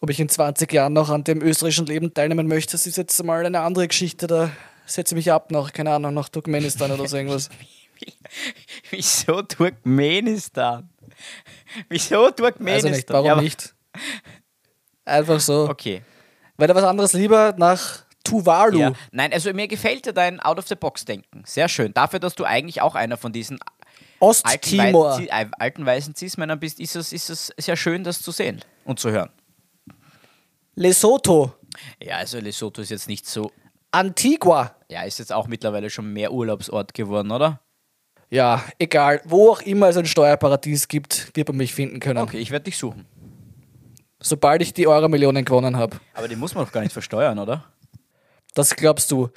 [0.00, 3.22] ob ich in 20 Jahren noch an dem österreichischen Leben teilnehmen möchte, das ist jetzt
[3.22, 4.26] mal eine andere Geschichte.
[4.26, 4.50] Da
[4.94, 7.48] setze ich mich ab nach, keine Ahnung, nach Turkmenistan oder so irgendwas.
[8.90, 10.88] Wieso Turkmenistan?
[11.88, 12.92] Wieso Turkmenistan?
[12.92, 13.74] Also nicht, warum Ja, nicht?
[15.04, 15.68] Einfach so.
[15.68, 16.02] Okay.
[16.56, 18.78] Wäre da was anderes lieber nach Tuvalu?
[18.78, 18.92] Ja.
[19.10, 21.42] Nein, also mir gefällt dir dein Out-of-the-Box-Denken.
[21.46, 21.92] Sehr schön.
[21.94, 23.72] Dafür, dass du eigentlich auch einer von diesen alten,
[24.20, 25.18] Osttimor.
[25.18, 28.64] Wei- äh, alten weißen Cis-Männern bist, ist es, ist es sehr schön, das zu sehen
[28.84, 29.30] und zu hören.
[30.74, 31.52] Lesotho.
[32.00, 33.50] Ja, also Lesotho ist jetzt nicht so.
[33.92, 34.74] Antigua.
[34.88, 37.60] Ja, ist jetzt auch mittlerweile schon mehr Urlaubsort geworden, oder?
[38.30, 39.20] Ja, egal.
[39.24, 42.18] Wo auch immer es ein Steuerparadies gibt, wird man mich finden können.
[42.18, 43.06] Okay, ich werde dich suchen.
[44.20, 45.98] Sobald ich die Euro-Millionen gewonnen habe.
[46.14, 47.64] Aber die muss man doch gar nicht versteuern, oder?
[48.54, 49.28] Das glaubst du.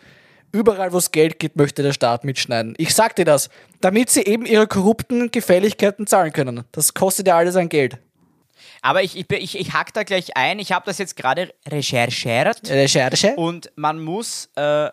[0.53, 2.75] Überall, wo es Geld gibt, möchte der Staat mitschneiden.
[2.77, 3.49] Ich sag dir das,
[3.81, 6.63] damit sie eben ihre korrupten Gefälligkeiten zahlen können.
[6.71, 7.97] Das kostet ja alles ein Geld.
[8.85, 10.59] Aber ich, ich, ich, ich hack da gleich ein.
[10.59, 12.69] Ich habe das jetzt gerade recherchiert.
[12.69, 13.33] Recherche?
[13.35, 14.91] Und man muss, äh,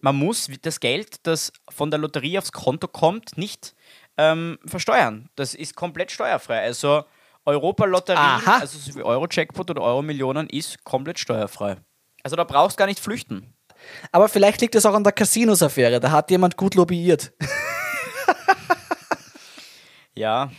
[0.00, 3.74] man muss das Geld, das von der Lotterie aufs Konto kommt, nicht
[4.16, 5.28] ähm, versteuern.
[5.36, 6.60] Das ist komplett steuerfrei.
[6.60, 7.04] Also
[7.44, 11.76] Europa-Lotterie, also so wie Euro-Jackpot oder Euro-Millionen, ist komplett steuerfrei.
[12.22, 13.54] Also da brauchst du gar nicht flüchten.
[14.12, 16.00] Aber vielleicht liegt es auch an der Casinos-Affäre.
[16.00, 17.34] Da hat jemand gut lobbyiert.
[20.16, 20.50] Ja,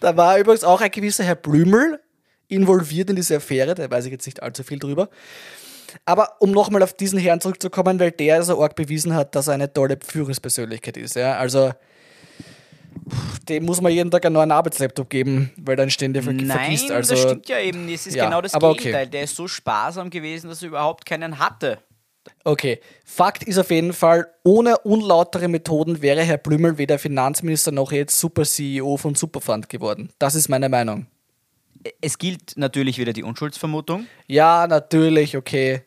[0.00, 2.00] Da war übrigens auch ein gewisser Herr Blümel
[2.48, 5.08] involviert in diese Affäre, da weiß ich jetzt nicht allzu viel drüber.
[6.04, 9.54] Aber um nochmal auf diesen Herrn zurückzukommen, weil der so arg bewiesen hat, dass er
[9.54, 11.16] eine tolle Führungspersönlichkeit ist.
[11.16, 11.36] Ja?
[11.38, 11.72] Also,
[13.48, 16.90] dem muss man jeden Tag einen neuen Arbeitslaptop geben, weil dann ständig ver Nein, vergisst.
[16.90, 17.88] Also, das stimmt ja eben.
[17.88, 18.78] Es ist Ja, genau das aber okay.
[18.78, 19.06] Gegenteil.
[19.08, 21.78] Der ist so sparsam gewesen, dass er überhaupt keinen hatte.
[22.44, 27.92] Okay, Fakt ist auf jeden Fall, ohne unlautere Methoden wäre Herr Blümel weder Finanzminister noch
[27.92, 30.10] jetzt Super-CEO von Superfund geworden.
[30.18, 31.06] Das ist meine Meinung.
[32.00, 34.06] Es gilt natürlich wieder die Unschuldsvermutung.
[34.26, 35.82] Ja, natürlich, okay.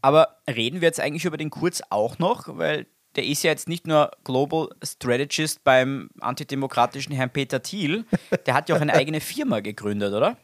[0.00, 3.68] Aber reden wir jetzt eigentlich über den Kurz auch noch, weil der ist ja jetzt
[3.68, 8.04] nicht nur Global Strategist beim antidemokratischen Herrn Peter Thiel,
[8.46, 10.36] der hat ja auch eine eigene Firma gegründet, oder?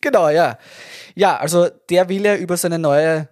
[0.00, 0.58] Genau, ja.
[1.14, 3.28] Ja, also der will ja über seine neue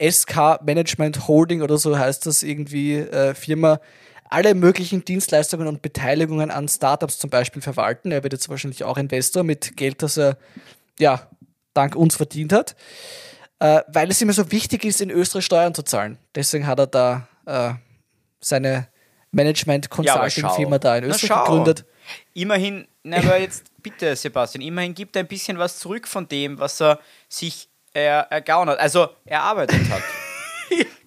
[0.00, 3.80] SK Management Holding oder so heißt das irgendwie äh, Firma
[4.28, 8.10] alle möglichen Dienstleistungen und Beteiligungen an Startups zum Beispiel verwalten.
[8.10, 10.36] Er wird jetzt wahrscheinlich auch Investor mit Geld, das er
[10.98, 11.28] ja
[11.74, 12.74] dank uns verdient hat,
[13.58, 16.18] äh, weil es ihm so wichtig ist, in Österreich Steuern zu zahlen.
[16.34, 17.74] Deswegen hat er da äh,
[18.40, 18.88] seine
[19.30, 21.84] Management Consulting Firma da in Österreich gegründet.
[22.34, 26.58] Immerhin, na, aber jetzt bitte, Sebastian, immerhin gibt er ein bisschen was zurück von dem,
[26.58, 30.02] was er sich er, ergaunert, also erarbeitet hat.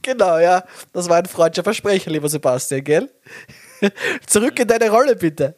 [0.02, 0.64] Genau, ja.
[0.94, 3.12] Das war ein freudscher Versprecher, lieber Sebastian, gell?
[4.26, 5.56] Zurück in deine Rolle, bitte.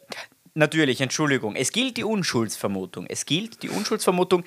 [0.56, 1.56] Natürlich, Entschuldigung.
[1.56, 3.06] Es gilt die Unschuldsvermutung.
[3.08, 4.44] Es gilt die Unschuldsvermutung.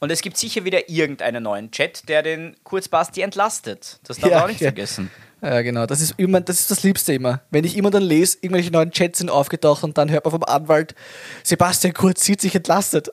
[0.00, 3.98] Und es gibt sicher wieder irgendeinen neuen Chat, der den Kurzbasti entlastet.
[4.06, 4.66] Das darf Ja, man auch nicht ja.
[4.66, 5.10] vergessen.
[5.40, 5.86] Ja, genau.
[5.86, 7.40] Das ist, immer, das ist das Liebste immer.
[7.50, 10.44] Wenn ich immer dann lese, irgendwelche neuen Chats sind aufgetaucht und dann hört man vom
[10.44, 10.94] Anwalt,
[11.42, 13.08] Sebastian Kurz sieht sich entlastet.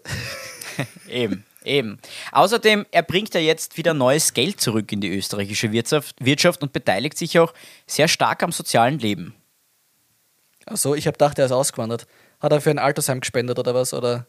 [1.10, 2.00] Eben, eben.
[2.32, 7.18] Außerdem, er bringt ja jetzt wieder neues Geld zurück in die österreichische Wirtschaft, und beteiligt
[7.18, 7.54] sich auch
[7.88, 9.36] sehr stark am sozialen Leben.
[10.66, 12.08] Achso, ich habe gedacht, er ist ausgewandert.
[12.40, 13.94] Hat er für ein Altersheim gespendet oder was?
[13.94, 14.28] Oder?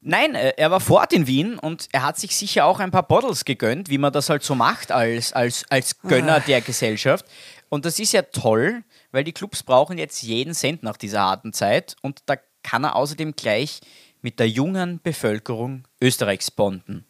[0.00, 3.06] Nein, äh, er war fort in Wien und er hat sich sicher auch ein paar
[3.06, 7.26] Bottles gegönnt, wie man das halt so macht als, als, als Gönner der Gesellschaft.
[7.68, 11.52] Und das ist ja toll, weil die Clubs brauchen jetzt jeden Cent nach dieser harten
[11.52, 13.80] Zeit und da kann er außerdem gleich
[14.22, 17.04] mit der jungen Bevölkerung Österreichs bonden.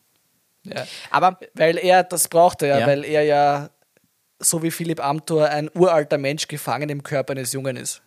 [0.64, 0.86] Ja.
[1.10, 2.86] Aber Weil er, das braucht er ja, Ja.
[2.86, 3.70] weil er ja,
[4.38, 8.02] so wie Philipp Amthor, ein uralter Mensch gefangen im Körper eines Jungen ist.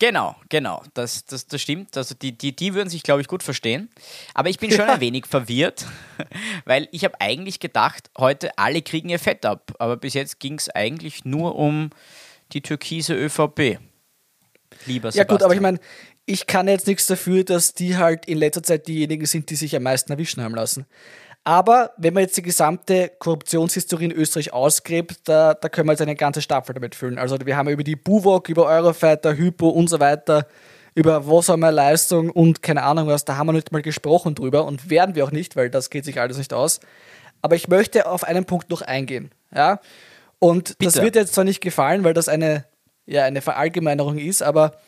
[0.00, 1.96] Genau, genau, das, das, das stimmt.
[1.96, 3.88] Also die, die, die würden sich, glaube ich, gut verstehen.
[4.34, 5.86] Aber ich bin schon ein wenig verwirrt,
[6.64, 9.72] weil ich habe eigentlich gedacht, heute alle kriegen ihr Fett ab.
[9.78, 11.90] Aber bis jetzt ging es eigentlich nur um
[12.52, 13.78] die türkise ÖVP.
[14.86, 15.12] Lieber Sebastian.
[15.16, 15.78] Ja gut, aber ich meine,
[16.26, 19.76] ich kann jetzt nichts dafür, dass die halt in letzter Zeit diejenigen sind, die sich
[19.76, 20.86] am meisten erwischen haben lassen.
[21.46, 26.00] Aber wenn man jetzt die gesamte Korruptionshistorie in Österreich ausgräbt, da, da können wir jetzt
[26.00, 27.18] eine ganze Staffel damit füllen.
[27.18, 30.46] Also wir haben über die Buwok, über Eurofighter, Hypo und so weiter,
[30.94, 34.34] über was haben wir Leistung und keine Ahnung was, da haben wir nicht mal gesprochen
[34.34, 36.80] drüber und werden wir auch nicht, weil das geht sich alles nicht aus.
[37.42, 39.30] Aber ich möchte auf einen Punkt noch eingehen.
[39.54, 39.80] Ja?
[40.38, 40.84] Und Bitte.
[40.84, 42.64] das wird jetzt zwar nicht gefallen, weil das eine,
[43.04, 44.78] ja, eine Verallgemeinerung ist, aber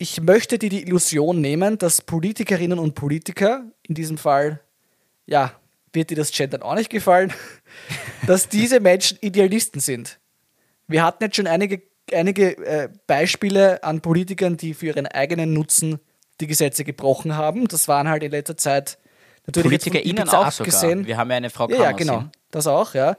[0.00, 4.60] ich möchte dir die Illusion nehmen, dass Politikerinnen und Politiker, in diesem Fall
[5.26, 5.52] ja,
[5.92, 7.34] wird dir das Gendern auch nicht gefallen,
[8.26, 10.18] dass diese Menschen Idealisten sind.
[10.86, 11.82] Wir hatten jetzt schon einige,
[12.14, 16.00] einige äh, Beispiele an Politikern, die für ihren eigenen Nutzen
[16.40, 17.68] die Gesetze gebrochen haben.
[17.68, 18.96] Das waren halt in letzter Zeit
[19.46, 20.90] natürlich PolitikerInnen auch abgesehen.
[21.00, 21.06] sogar.
[21.06, 22.24] Wir haben ja eine Frau Kammer Ja, ja genau.
[22.50, 23.18] Das auch, ja.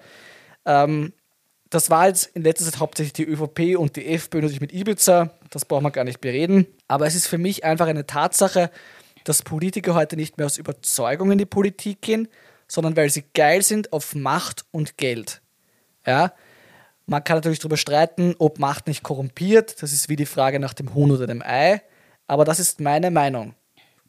[0.66, 1.14] Ähm,
[1.72, 5.32] das war jetzt in letzter Zeit hauptsächlich die ÖVP und die FPÖ natürlich mit Ibiza.
[5.50, 6.68] Das brauchen wir gar nicht bereden.
[6.90, 8.70] Aber es ist für mich einfach eine Tatsache,
[9.24, 12.28] dass Politiker heute nicht mehr aus Überzeugung in die Politik gehen,
[12.68, 15.42] sondern weil sie geil sind auf Macht und Geld.
[16.06, 16.34] Ja?
[17.06, 19.82] Man kann natürlich darüber streiten, ob Macht nicht korrumpiert.
[19.82, 21.82] Das ist wie die Frage nach dem Huhn oder dem Ei.
[22.28, 23.56] Aber das ist meine Meinung.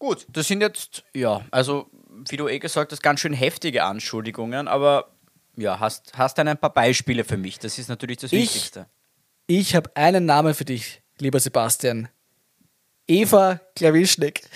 [0.00, 1.86] Gut, das sind jetzt, ja, also
[2.28, 5.11] wie du eh gesagt hast, ganz schön heftige Anschuldigungen, aber
[5.56, 7.58] ja, hast, hast dann ein paar Beispiele für mich.
[7.58, 8.86] Das ist natürlich das ich, Wichtigste.
[9.46, 12.08] Ich habe einen Namen für dich, lieber Sebastian.
[13.06, 14.42] Eva Klawischnik.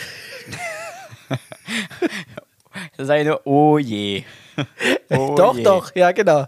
[2.96, 4.24] Da sage ich nur, oh je.
[5.10, 5.62] Oh doch, je.
[5.62, 6.46] doch, ja, genau.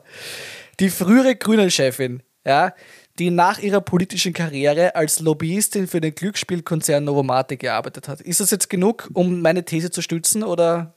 [0.81, 2.75] Die frühere Grünen-Chefin, ja,
[3.19, 8.21] die nach ihrer politischen Karriere als Lobbyistin für den Glücksspielkonzern Novomatic gearbeitet hat.
[8.21, 10.95] Ist das jetzt genug, um meine These zu stützen oder?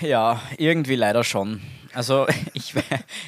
[0.00, 1.60] Ja, irgendwie leider schon.
[1.92, 2.74] Also ich,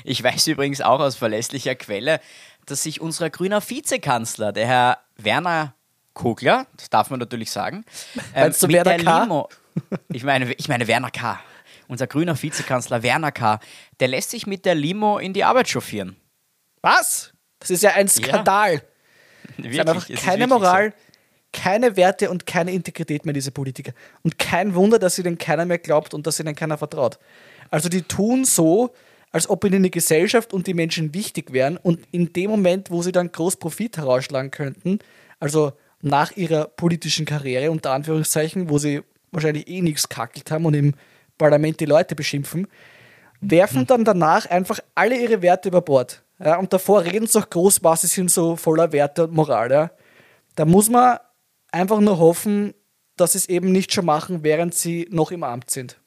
[0.04, 2.20] ich weiß übrigens auch aus verlässlicher Quelle,
[2.66, 5.74] dass sich unser grüner Vizekanzler, der Herr Werner
[6.14, 7.84] Kogler, das darf man natürlich sagen,
[8.34, 9.22] ähm, du mit Werner der K?
[9.22, 9.48] Limo,
[10.08, 11.40] ich meine, ich meine Werner K.,
[11.88, 13.58] unser grüner Vizekanzler Werner K.,
[13.98, 16.16] der lässt sich mit der Limo in die Arbeit chauffieren.
[16.82, 17.32] Was?
[17.58, 18.74] Das ist ja ein Skandal.
[18.74, 18.80] Ja.
[19.56, 21.60] Wirklich, einfach keine Moral, so.
[21.60, 23.92] keine Werte und keine Integrität mehr, diese Politiker.
[24.22, 27.18] Und kein Wunder, dass ihnen keiner mehr glaubt und dass ihnen keiner vertraut.
[27.70, 28.90] Also die tun so,
[29.32, 33.02] als ob ihnen die Gesellschaft und die Menschen wichtig wären und in dem Moment, wo
[33.02, 34.98] sie dann groß Profit herausschlagen könnten,
[35.38, 40.74] also nach ihrer politischen Karriere, unter Anführungszeichen, wo sie wahrscheinlich eh nichts kackelt haben und
[40.74, 40.94] im
[41.38, 42.66] Parlament die Leute beschimpfen,
[43.40, 46.22] werfen dann danach einfach alle ihre Werte über Bord.
[46.42, 49.70] Ja, und davor reden sie auch groß, was sie sind so voller Werte und Moral.
[49.70, 49.90] Ja.
[50.54, 51.18] Da muss man
[51.70, 52.74] einfach nur hoffen,
[53.16, 55.99] dass sie es eben nicht schon machen, während sie noch im Amt sind.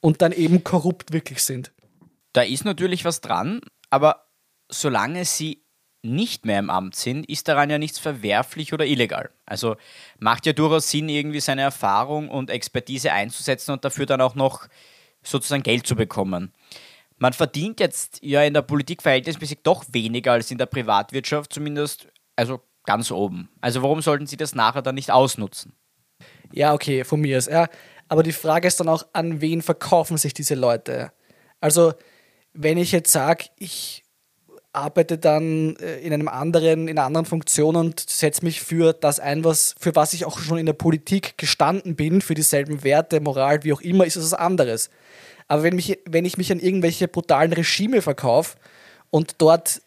[0.00, 1.72] Und dann eben korrupt wirklich sind.
[2.32, 3.60] Da ist natürlich was dran,
[3.90, 4.26] aber
[4.68, 5.64] solange sie
[6.02, 9.30] nicht mehr im Amt sind, ist daran ja nichts verwerflich oder illegal.
[9.44, 9.76] Also
[10.18, 14.68] macht ja durchaus Sinn, irgendwie seine Erfahrung und Expertise einzusetzen und dafür dann auch noch
[15.22, 16.52] sozusagen Geld zu bekommen.
[17.18, 22.08] Man verdient jetzt ja in der Politik verhältnismäßig doch weniger als in der Privatwirtschaft, zumindest
[22.34, 23.50] also ganz oben.
[23.60, 25.74] Also warum sollten sie das nachher dann nicht ausnutzen?
[26.52, 27.46] Ja, okay, von mir aus.
[27.46, 27.68] Ja.
[28.10, 31.12] Aber die Frage ist dann auch, an wen verkaufen sich diese Leute?
[31.60, 31.94] Also,
[32.52, 34.02] wenn ich jetzt sage, ich
[34.72, 39.20] arbeite dann äh, in einem anderen, in einer anderen Funktion und setze mich für das
[39.20, 43.20] ein, was, für was ich auch schon in der Politik gestanden bin, für dieselben Werte,
[43.20, 44.90] Moral, wie auch immer, ist es was anderes.
[45.46, 48.58] Aber wenn, mich, wenn ich mich an irgendwelche brutalen Regime verkaufe
[49.10, 49.82] und dort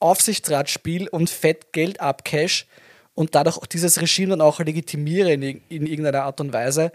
[0.00, 2.66] Aufsichtsrat spiele und fett Geld abcash
[3.14, 6.90] und dadurch dieses Regime dann auch legitimiere in, in irgendeiner Art und Weise,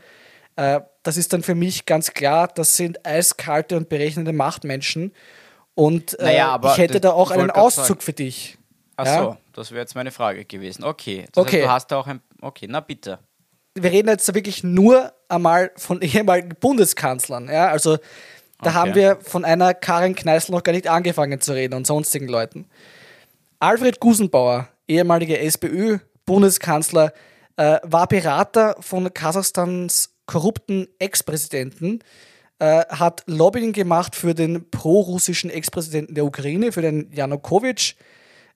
[0.57, 5.13] das ist dann für mich ganz klar, das sind eiskalte und berechnende Machtmenschen
[5.75, 8.01] und äh, naja, ich hätte da auch einen Auszug sagen.
[8.01, 8.57] für dich.
[8.95, 9.19] Ach ja?
[9.19, 10.83] so, das wäre jetzt meine Frage gewesen.
[10.83, 11.57] Okay, das okay.
[11.57, 12.21] Heißt, du hast da auch ein.
[12.41, 13.19] Okay, na bitte.
[13.75, 17.47] Wir reden jetzt wirklich nur einmal von ehemaligen Bundeskanzlern.
[17.47, 17.67] Ja?
[17.67, 17.97] Also
[18.59, 18.73] da okay.
[18.73, 22.67] haben wir von einer Karin Kneißl noch gar nicht angefangen zu reden und sonstigen Leuten.
[23.59, 27.13] Alfred Gusenbauer, ehemaliger SPÖ-Bundeskanzler,
[27.55, 31.99] äh, war Berater von Kasachstans korrupten Ex-Präsidenten
[32.59, 37.95] äh, hat Lobbying gemacht für den pro-russischen Ex-Präsidenten der Ukraine, für den Janukowitsch.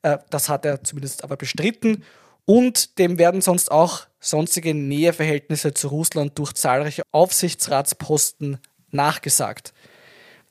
[0.03, 2.03] Äh, das hat er zumindest aber bestritten.
[2.45, 8.59] Und dem werden sonst auch sonstige Näheverhältnisse zu Russland durch zahlreiche Aufsichtsratsposten
[8.91, 9.73] nachgesagt.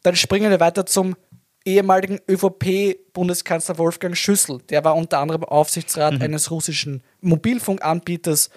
[0.02, 1.14] Dann springen wir weiter zum
[1.64, 4.60] ehemaligen ÖVP-Bundeskanzler Wolfgang Schüssel.
[4.70, 6.22] Der war unter anderem Aufsichtsrat mhm.
[6.22, 8.50] eines russischen Mobilfunkanbieters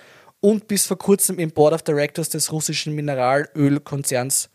[0.43, 4.49] und bis vor kurzem im Board of Directors des russischen Mineralölkonzerns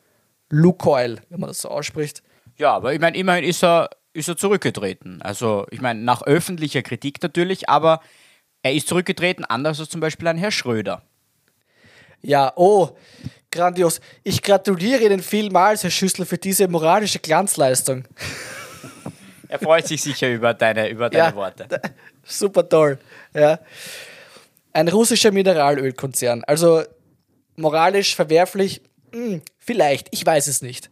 [0.51, 2.23] Lukoil, wenn man das so ausspricht.
[2.59, 5.23] Ja, aber ich meine, immerhin ist er, ist er zurückgetreten.
[5.23, 8.03] Also, ich meine, nach öffentlicher Kritik natürlich, aber
[8.63, 11.01] er ist zurückgetreten, anders als zum Beispiel ein Herr Schröder.
[12.21, 12.91] Ja, oh,
[13.51, 14.03] grandios.
[14.25, 18.05] Ich gratuliere Ihnen vielmals, Herr Schüssel, für diese moralische Glanzleistung.
[19.51, 21.81] Er freut sich sicher über deine, über deine ja, Worte.
[22.23, 22.99] Super toll.
[23.33, 23.59] Ja.
[24.79, 26.45] Ein russischer Mineralölkonzern.
[26.45, 26.85] Also
[27.57, 28.81] moralisch verwerflich,
[29.13, 30.89] hm, vielleicht, ich weiß es nicht.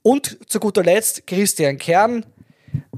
[0.00, 2.24] Und zu guter Letzt Christian Kern,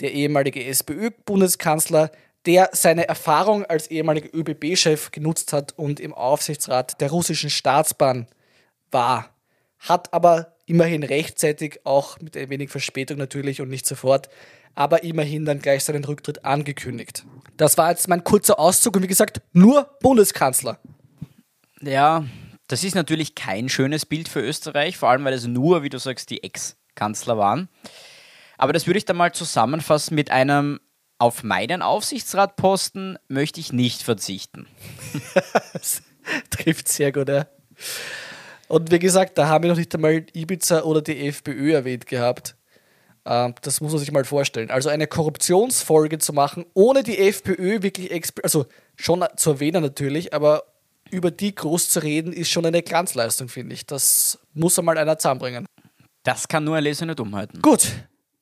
[0.00, 2.12] der ehemalige SPÖ-Bundeskanzler,
[2.46, 8.28] der seine Erfahrung als ehemaliger ÖBB-Chef genutzt hat und im Aufsichtsrat der russischen Staatsbahn
[8.92, 9.34] war.
[9.80, 14.28] Hat aber immerhin rechtzeitig, auch mit ein wenig Verspätung natürlich und nicht sofort,
[14.78, 17.24] aber immerhin dann gleich seinen Rücktritt angekündigt.
[17.56, 20.78] Das war jetzt mein kurzer Auszug und wie gesagt, nur Bundeskanzler.
[21.80, 22.24] Ja,
[22.68, 25.98] das ist natürlich kein schönes Bild für Österreich, vor allem weil es nur, wie du
[25.98, 27.68] sagst, die Ex- Kanzler waren.
[28.56, 30.78] Aber das würde ich dann mal zusammenfassen mit einem
[31.18, 34.68] auf meinen Aufsichtsratposten möchte ich nicht verzichten.
[36.50, 37.48] trifft sehr gut, ja.
[38.68, 42.54] Und wie gesagt, da haben wir noch nicht einmal Ibiza oder die FPÖ erwähnt gehabt.
[43.24, 44.70] Ähm, das muss man sich mal vorstellen.
[44.70, 48.10] Also eine Korruptionsfolge zu machen, ohne die FPÖ wirklich,
[48.42, 50.64] also schon zu erwähnen natürlich, aber
[51.10, 53.86] über die groß zu reden, ist schon eine Glanzleistung, finde ich.
[53.86, 55.66] Das muss einmal einer zusammenbringen.
[56.22, 57.62] Das kann nur erlesene Dummheiten.
[57.62, 57.88] Gut,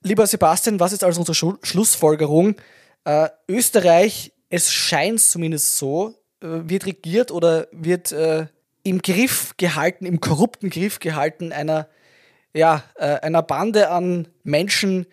[0.02, 2.56] lieber Sebastian, was ist also unsere Schlu Schlussfolgerung?
[3.04, 8.46] Äh, Österreich, es scheint zumindest so, äh, wird regiert oder wird äh,
[8.82, 11.88] im Griff gehalten, im korrupten Griff gehalten einer,
[12.56, 15.06] ja, äh, einer Bande an Menschen,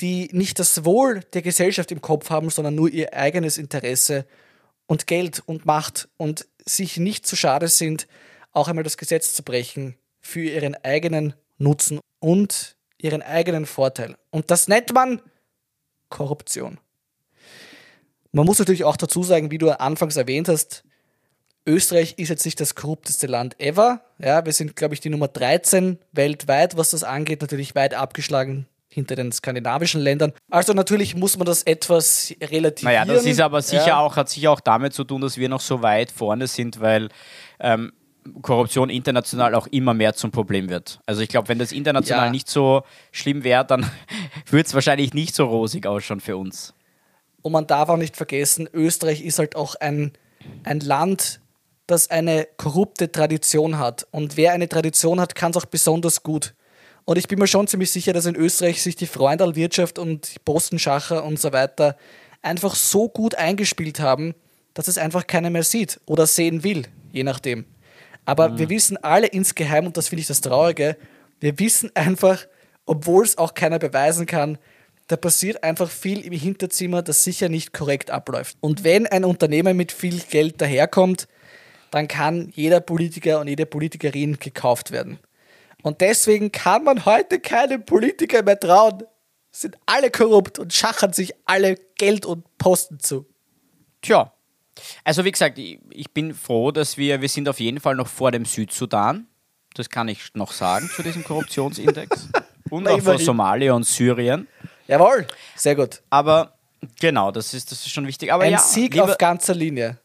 [0.00, 4.26] die nicht das Wohl der Gesellschaft im Kopf haben, sondern nur ihr eigenes Interesse
[4.86, 8.08] und Geld und Macht und sich nicht zu schade sind,
[8.52, 14.16] auch einmal das Gesetz zu brechen für ihren eigenen Nutzen und ihren eigenen Vorteil.
[14.30, 15.20] Und das nennt man
[16.08, 16.78] Korruption.
[18.32, 20.84] Man muss natürlich auch dazu sagen, wie du anfangs erwähnt hast,
[21.66, 24.00] Österreich ist jetzt nicht das korrupteste Land ever.
[24.18, 28.66] Ja, wir sind, glaube ich, die Nummer 13 weltweit, was das angeht, natürlich weit abgeschlagen
[28.88, 30.32] hinter den skandinavischen Ländern.
[30.50, 32.94] Also natürlich muss man das etwas relativieren.
[32.94, 33.98] Naja, das ist aber sicher ja.
[33.98, 37.10] auch, hat sicher auch damit zu tun, dass wir noch so weit vorne sind, weil
[37.60, 37.92] ähm,
[38.40, 41.00] Korruption international auch immer mehr zum Problem wird.
[41.04, 42.30] Also ich glaube, wenn das international ja.
[42.30, 43.88] nicht so schlimm wäre, dann
[44.46, 46.72] würde es wahrscheinlich nicht so rosig ausschauen für uns.
[47.42, 50.12] Und man darf auch nicht vergessen, Österreich ist halt auch ein,
[50.64, 51.40] ein Land,
[51.86, 54.06] das eine korrupte Tradition hat.
[54.10, 56.54] Und wer eine Tradition hat, kann es auch besonders gut.
[57.04, 60.38] Und ich bin mir schon ziemlich sicher, dass in Österreich sich die Freundalwirtschaft und die
[60.40, 61.96] Postenschacher und so weiter
[62.42, 64.34] einfach so gut eingespielt haben,
[64.74, 67.64] dass es einfach keiner mehr sieht oder sehen will, je nachdem.
[68.24, 68.58] Aber mhm.
[68.58, 70.96] wir wissen alle insgeheim, und das finde ich das Traurige,
[71.40, 72.46] wir wissen einfach,
[72.84, 74.58] obwohl es auch keiner beweisen kann,
[75.06, 78.56] da passiert einfach viel im Hinterzimmer, das sicher nicht korrekt abläuft.
[78.60, 81.28] Und wenn ein Unternehmen mit viel Geld daherkommt,
[81.96, 85.18] dann kann jeder Politiker und jede Politikerin gekauft werden.
[85.82, 89.04] Und deswegen kann man heute keinem Politiker mehr trauen.
[89.50, 93.24] Sind alle korrupt und schachern sich alle Geld und Posten zu.
[94.02, 94.32] Tja,
[95.04, 98.30] also wie gesagt, ich, bin froh, dass wir, wir sind auf jeden Fall noch vor
[98.30, 99.26] dem Südsudan.
[99.74, 102.28] Das kann ich noch sagen zu diesem Korruptionsindex.
[102.70, 104.48] Und auch vor Somalia und Syrien.
[104.88, 106.02] Jawohl, sehr gut.
[106.10, 106.58] Aber
[106.98, 108.32] genau, das ist, das ist schon wichtig.
[108.32, 110.00] Aber ein ja, Sieg auf ganzer Linie,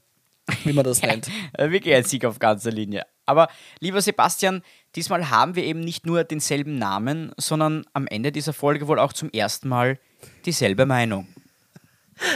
[0.63, 1.29] wie man das nennt.
[1.57, 3.05] Wirklich ein Sieg auf ganzer Linie.
[3.25, 3.47] Aber
[3.79, 4.61] lieber Sebastian,
[4.95, 9.13] diesmal haben wir eben nicht nur denselben Namen, sondern am Ende dieser Folge wohl auch
[9.13, 9.99] zum ersten Mal
[10.45, 11.27] dieselbe Meinung.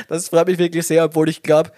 [0.08, 1.72] Das freut mich wirklich sehr, obwohl ich glaube,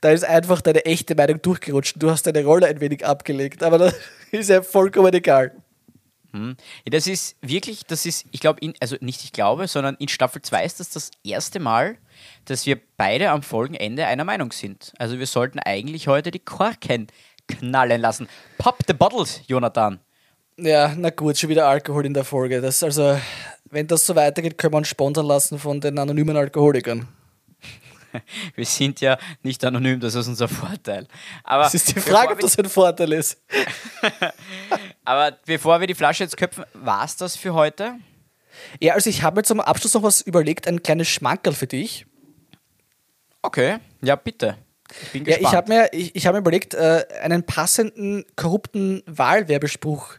[0.00, 1.96] da ist einfach deine echte Meinung durchgerutscht.
[1.98, 3.94] Du hast deine Rolle ein wenig abgelegt, aber das
[4.30, 5.52] ist ja vollkommen egal.
[6.34, 6.56] Hm.
[6.86, 10.64] Das ist wirklich, das ist, ich glaube, also nicht ich glaube, sondern in Staffel 2
[10.64, 11.96] ist das das erste Mal,
[12.44, 14.92] dass wir beide am Folgenende einer Meinung sind.
[14.98, 17.06] Also wir sollten eigentlich heute die Korken
[17.46, 18.28] knallen lassen.
[18.58, 20.00] Pop the bottles, Jonathan.
[20.56, 22.60] Ja, na gut, schon wieder Alkohol in der Folge.
[22.60, 23.16] Das also,
[23.70, 27.06] wenn das so weitergeht, können wir uns sponsern lassen von den anonymen Alkoholikern.
[28.54, 31.06] wir sind ja nicht anonym, das ist unser Vorteil.
[31.42, 33.42] Aber das ist die Frage, ob das ein Vorteil ist.
[35.04, 37.94] Aber bevor wir die Flasche jetzt köpfen, war es das für heute?
[38.80, 42.06] Ja, also ich habe mir zum Abschluss noch was überlegt, ein kleines Schmankerl für dich.
[43.42, 44.56] Okay, ja bitte.
[45.02, 45.42] Ich bin gespannt.
[45.42, 50.14] Ja, ich habe mir, ich, ich hab mir überlegt, äh, einen passenden, korrupten Wahlwerbespruch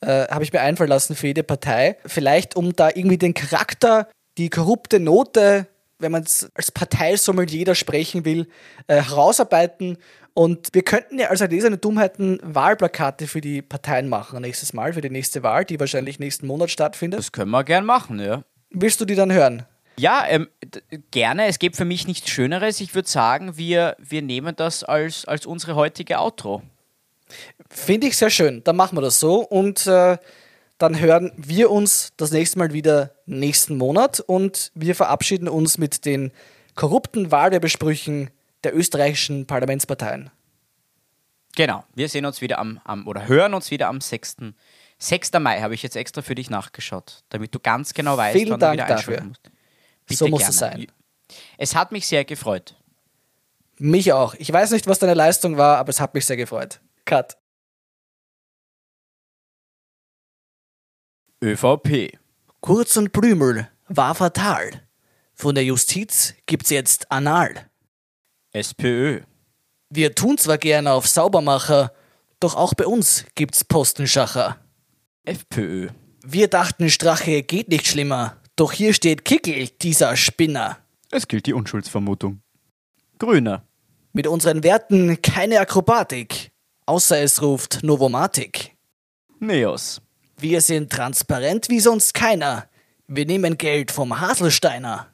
[0.00, 1.96] äh, habe ich mir einfallen lassen für jede Partei.
[2.06, 4.08] Vielleicht, um da irgendwie den Charakter
[4.38, 5.66] die korrupte Note,
[6.00, 8.48] wenn man es als Parteisommelier sprechen will,
[8.86, 9.98] äh, herausarbeiten.
[10.34, 15.00] Und wir könnten ja als Erlesene Dummheiten Wahlplakate für die Parteien machen nächstes Mal, für
[15.00, 17.20] die nächste Wahl, die wahrscheinlich nächsten Monat stattfindet.
[17.20, 18.44] Das können wir gern machen, ja.
[18.70, 19.66] Willst du die dann hören?
[19.98, 20.48] Ja, ähm,
[21.10, 21.46] gerne.
[21.46, 22.80] Es gibt für mich nichts Schöneres.
[22.80, 26.62] Ich würde sagen, wir, wir nehmen das als, als unsere heutige Outro.
[27.68, 28.64] Finde ich sehr schön.
[28.64, 30.16] Dann machen wir das so und äh,
[30.80, 36.06] dann hören wir uns das nächste Mal wieder nächsten Monat und wir verabschieden uns mit
[36.06, 36.32] den
[36.74, 38.30] korrupten Wahlwerbesprüchen
[38.64, 40.30] der österreichischen Parlamentsparteien.
[41.54, 44.36] Genau, wir sehen uns wieder am, am oder hören uns wieder am 6.
[44.98, 45.32] 6.
[45.38, 48.60] Mai habe ich jetzt extra für dich nachgeschaut, damit du ganz genau weißt, Vielen wann
[48.60, 49.22] Dank du wieder dafür.
[49.22, 49.50] musst.
[50.06, 50.50] Bitte so muss gerne.
[50.50, 50.86] es sein.
[51.58, 52.74] Es hat mich sehr gefreut.
[53.76, 54.34] Mich auch.
[54.38, 56.80] Ich weiß nicht, was deine Leistung war, aber es hat mich sehr gefreut.
[57.04, 57.36] Cut.
[61.42, 62.18] ÖVP.
[62.60, 64.82] Kurz und Blümel war fatal.
[65.34, 67.70] Von der Justiz gibt's jetzt Anal.
[68.52, 69.22] SPÖ.
[69.88, 71.92] Wir tun zwar gerne auf Saubermacher,
[72.40, 74.58] doch auch bei uns gibt's Postenschacher.
[75.24, 75.88] FPÖ.
[76.22, 80.76] Wir dachten, Strache geht nicht schlimmer, doch hier steht Kickel, dieser Spinner.
[81.10, 82.42] Es gilt die Unschuldsvermutung.
[83.18, 83.62] Grüne.
[84.12, 86.52] Mit unseren Werten keine Akrobatik,
[86.84, 88.76] außer es ruft Novomatik.
[89.38, 90.02] Neos.
[90.40, 92.66] Wir sind transparent wie sonst keiner.
[93.06, 95.08] Wir nehmen Geld vom Haselsteiner.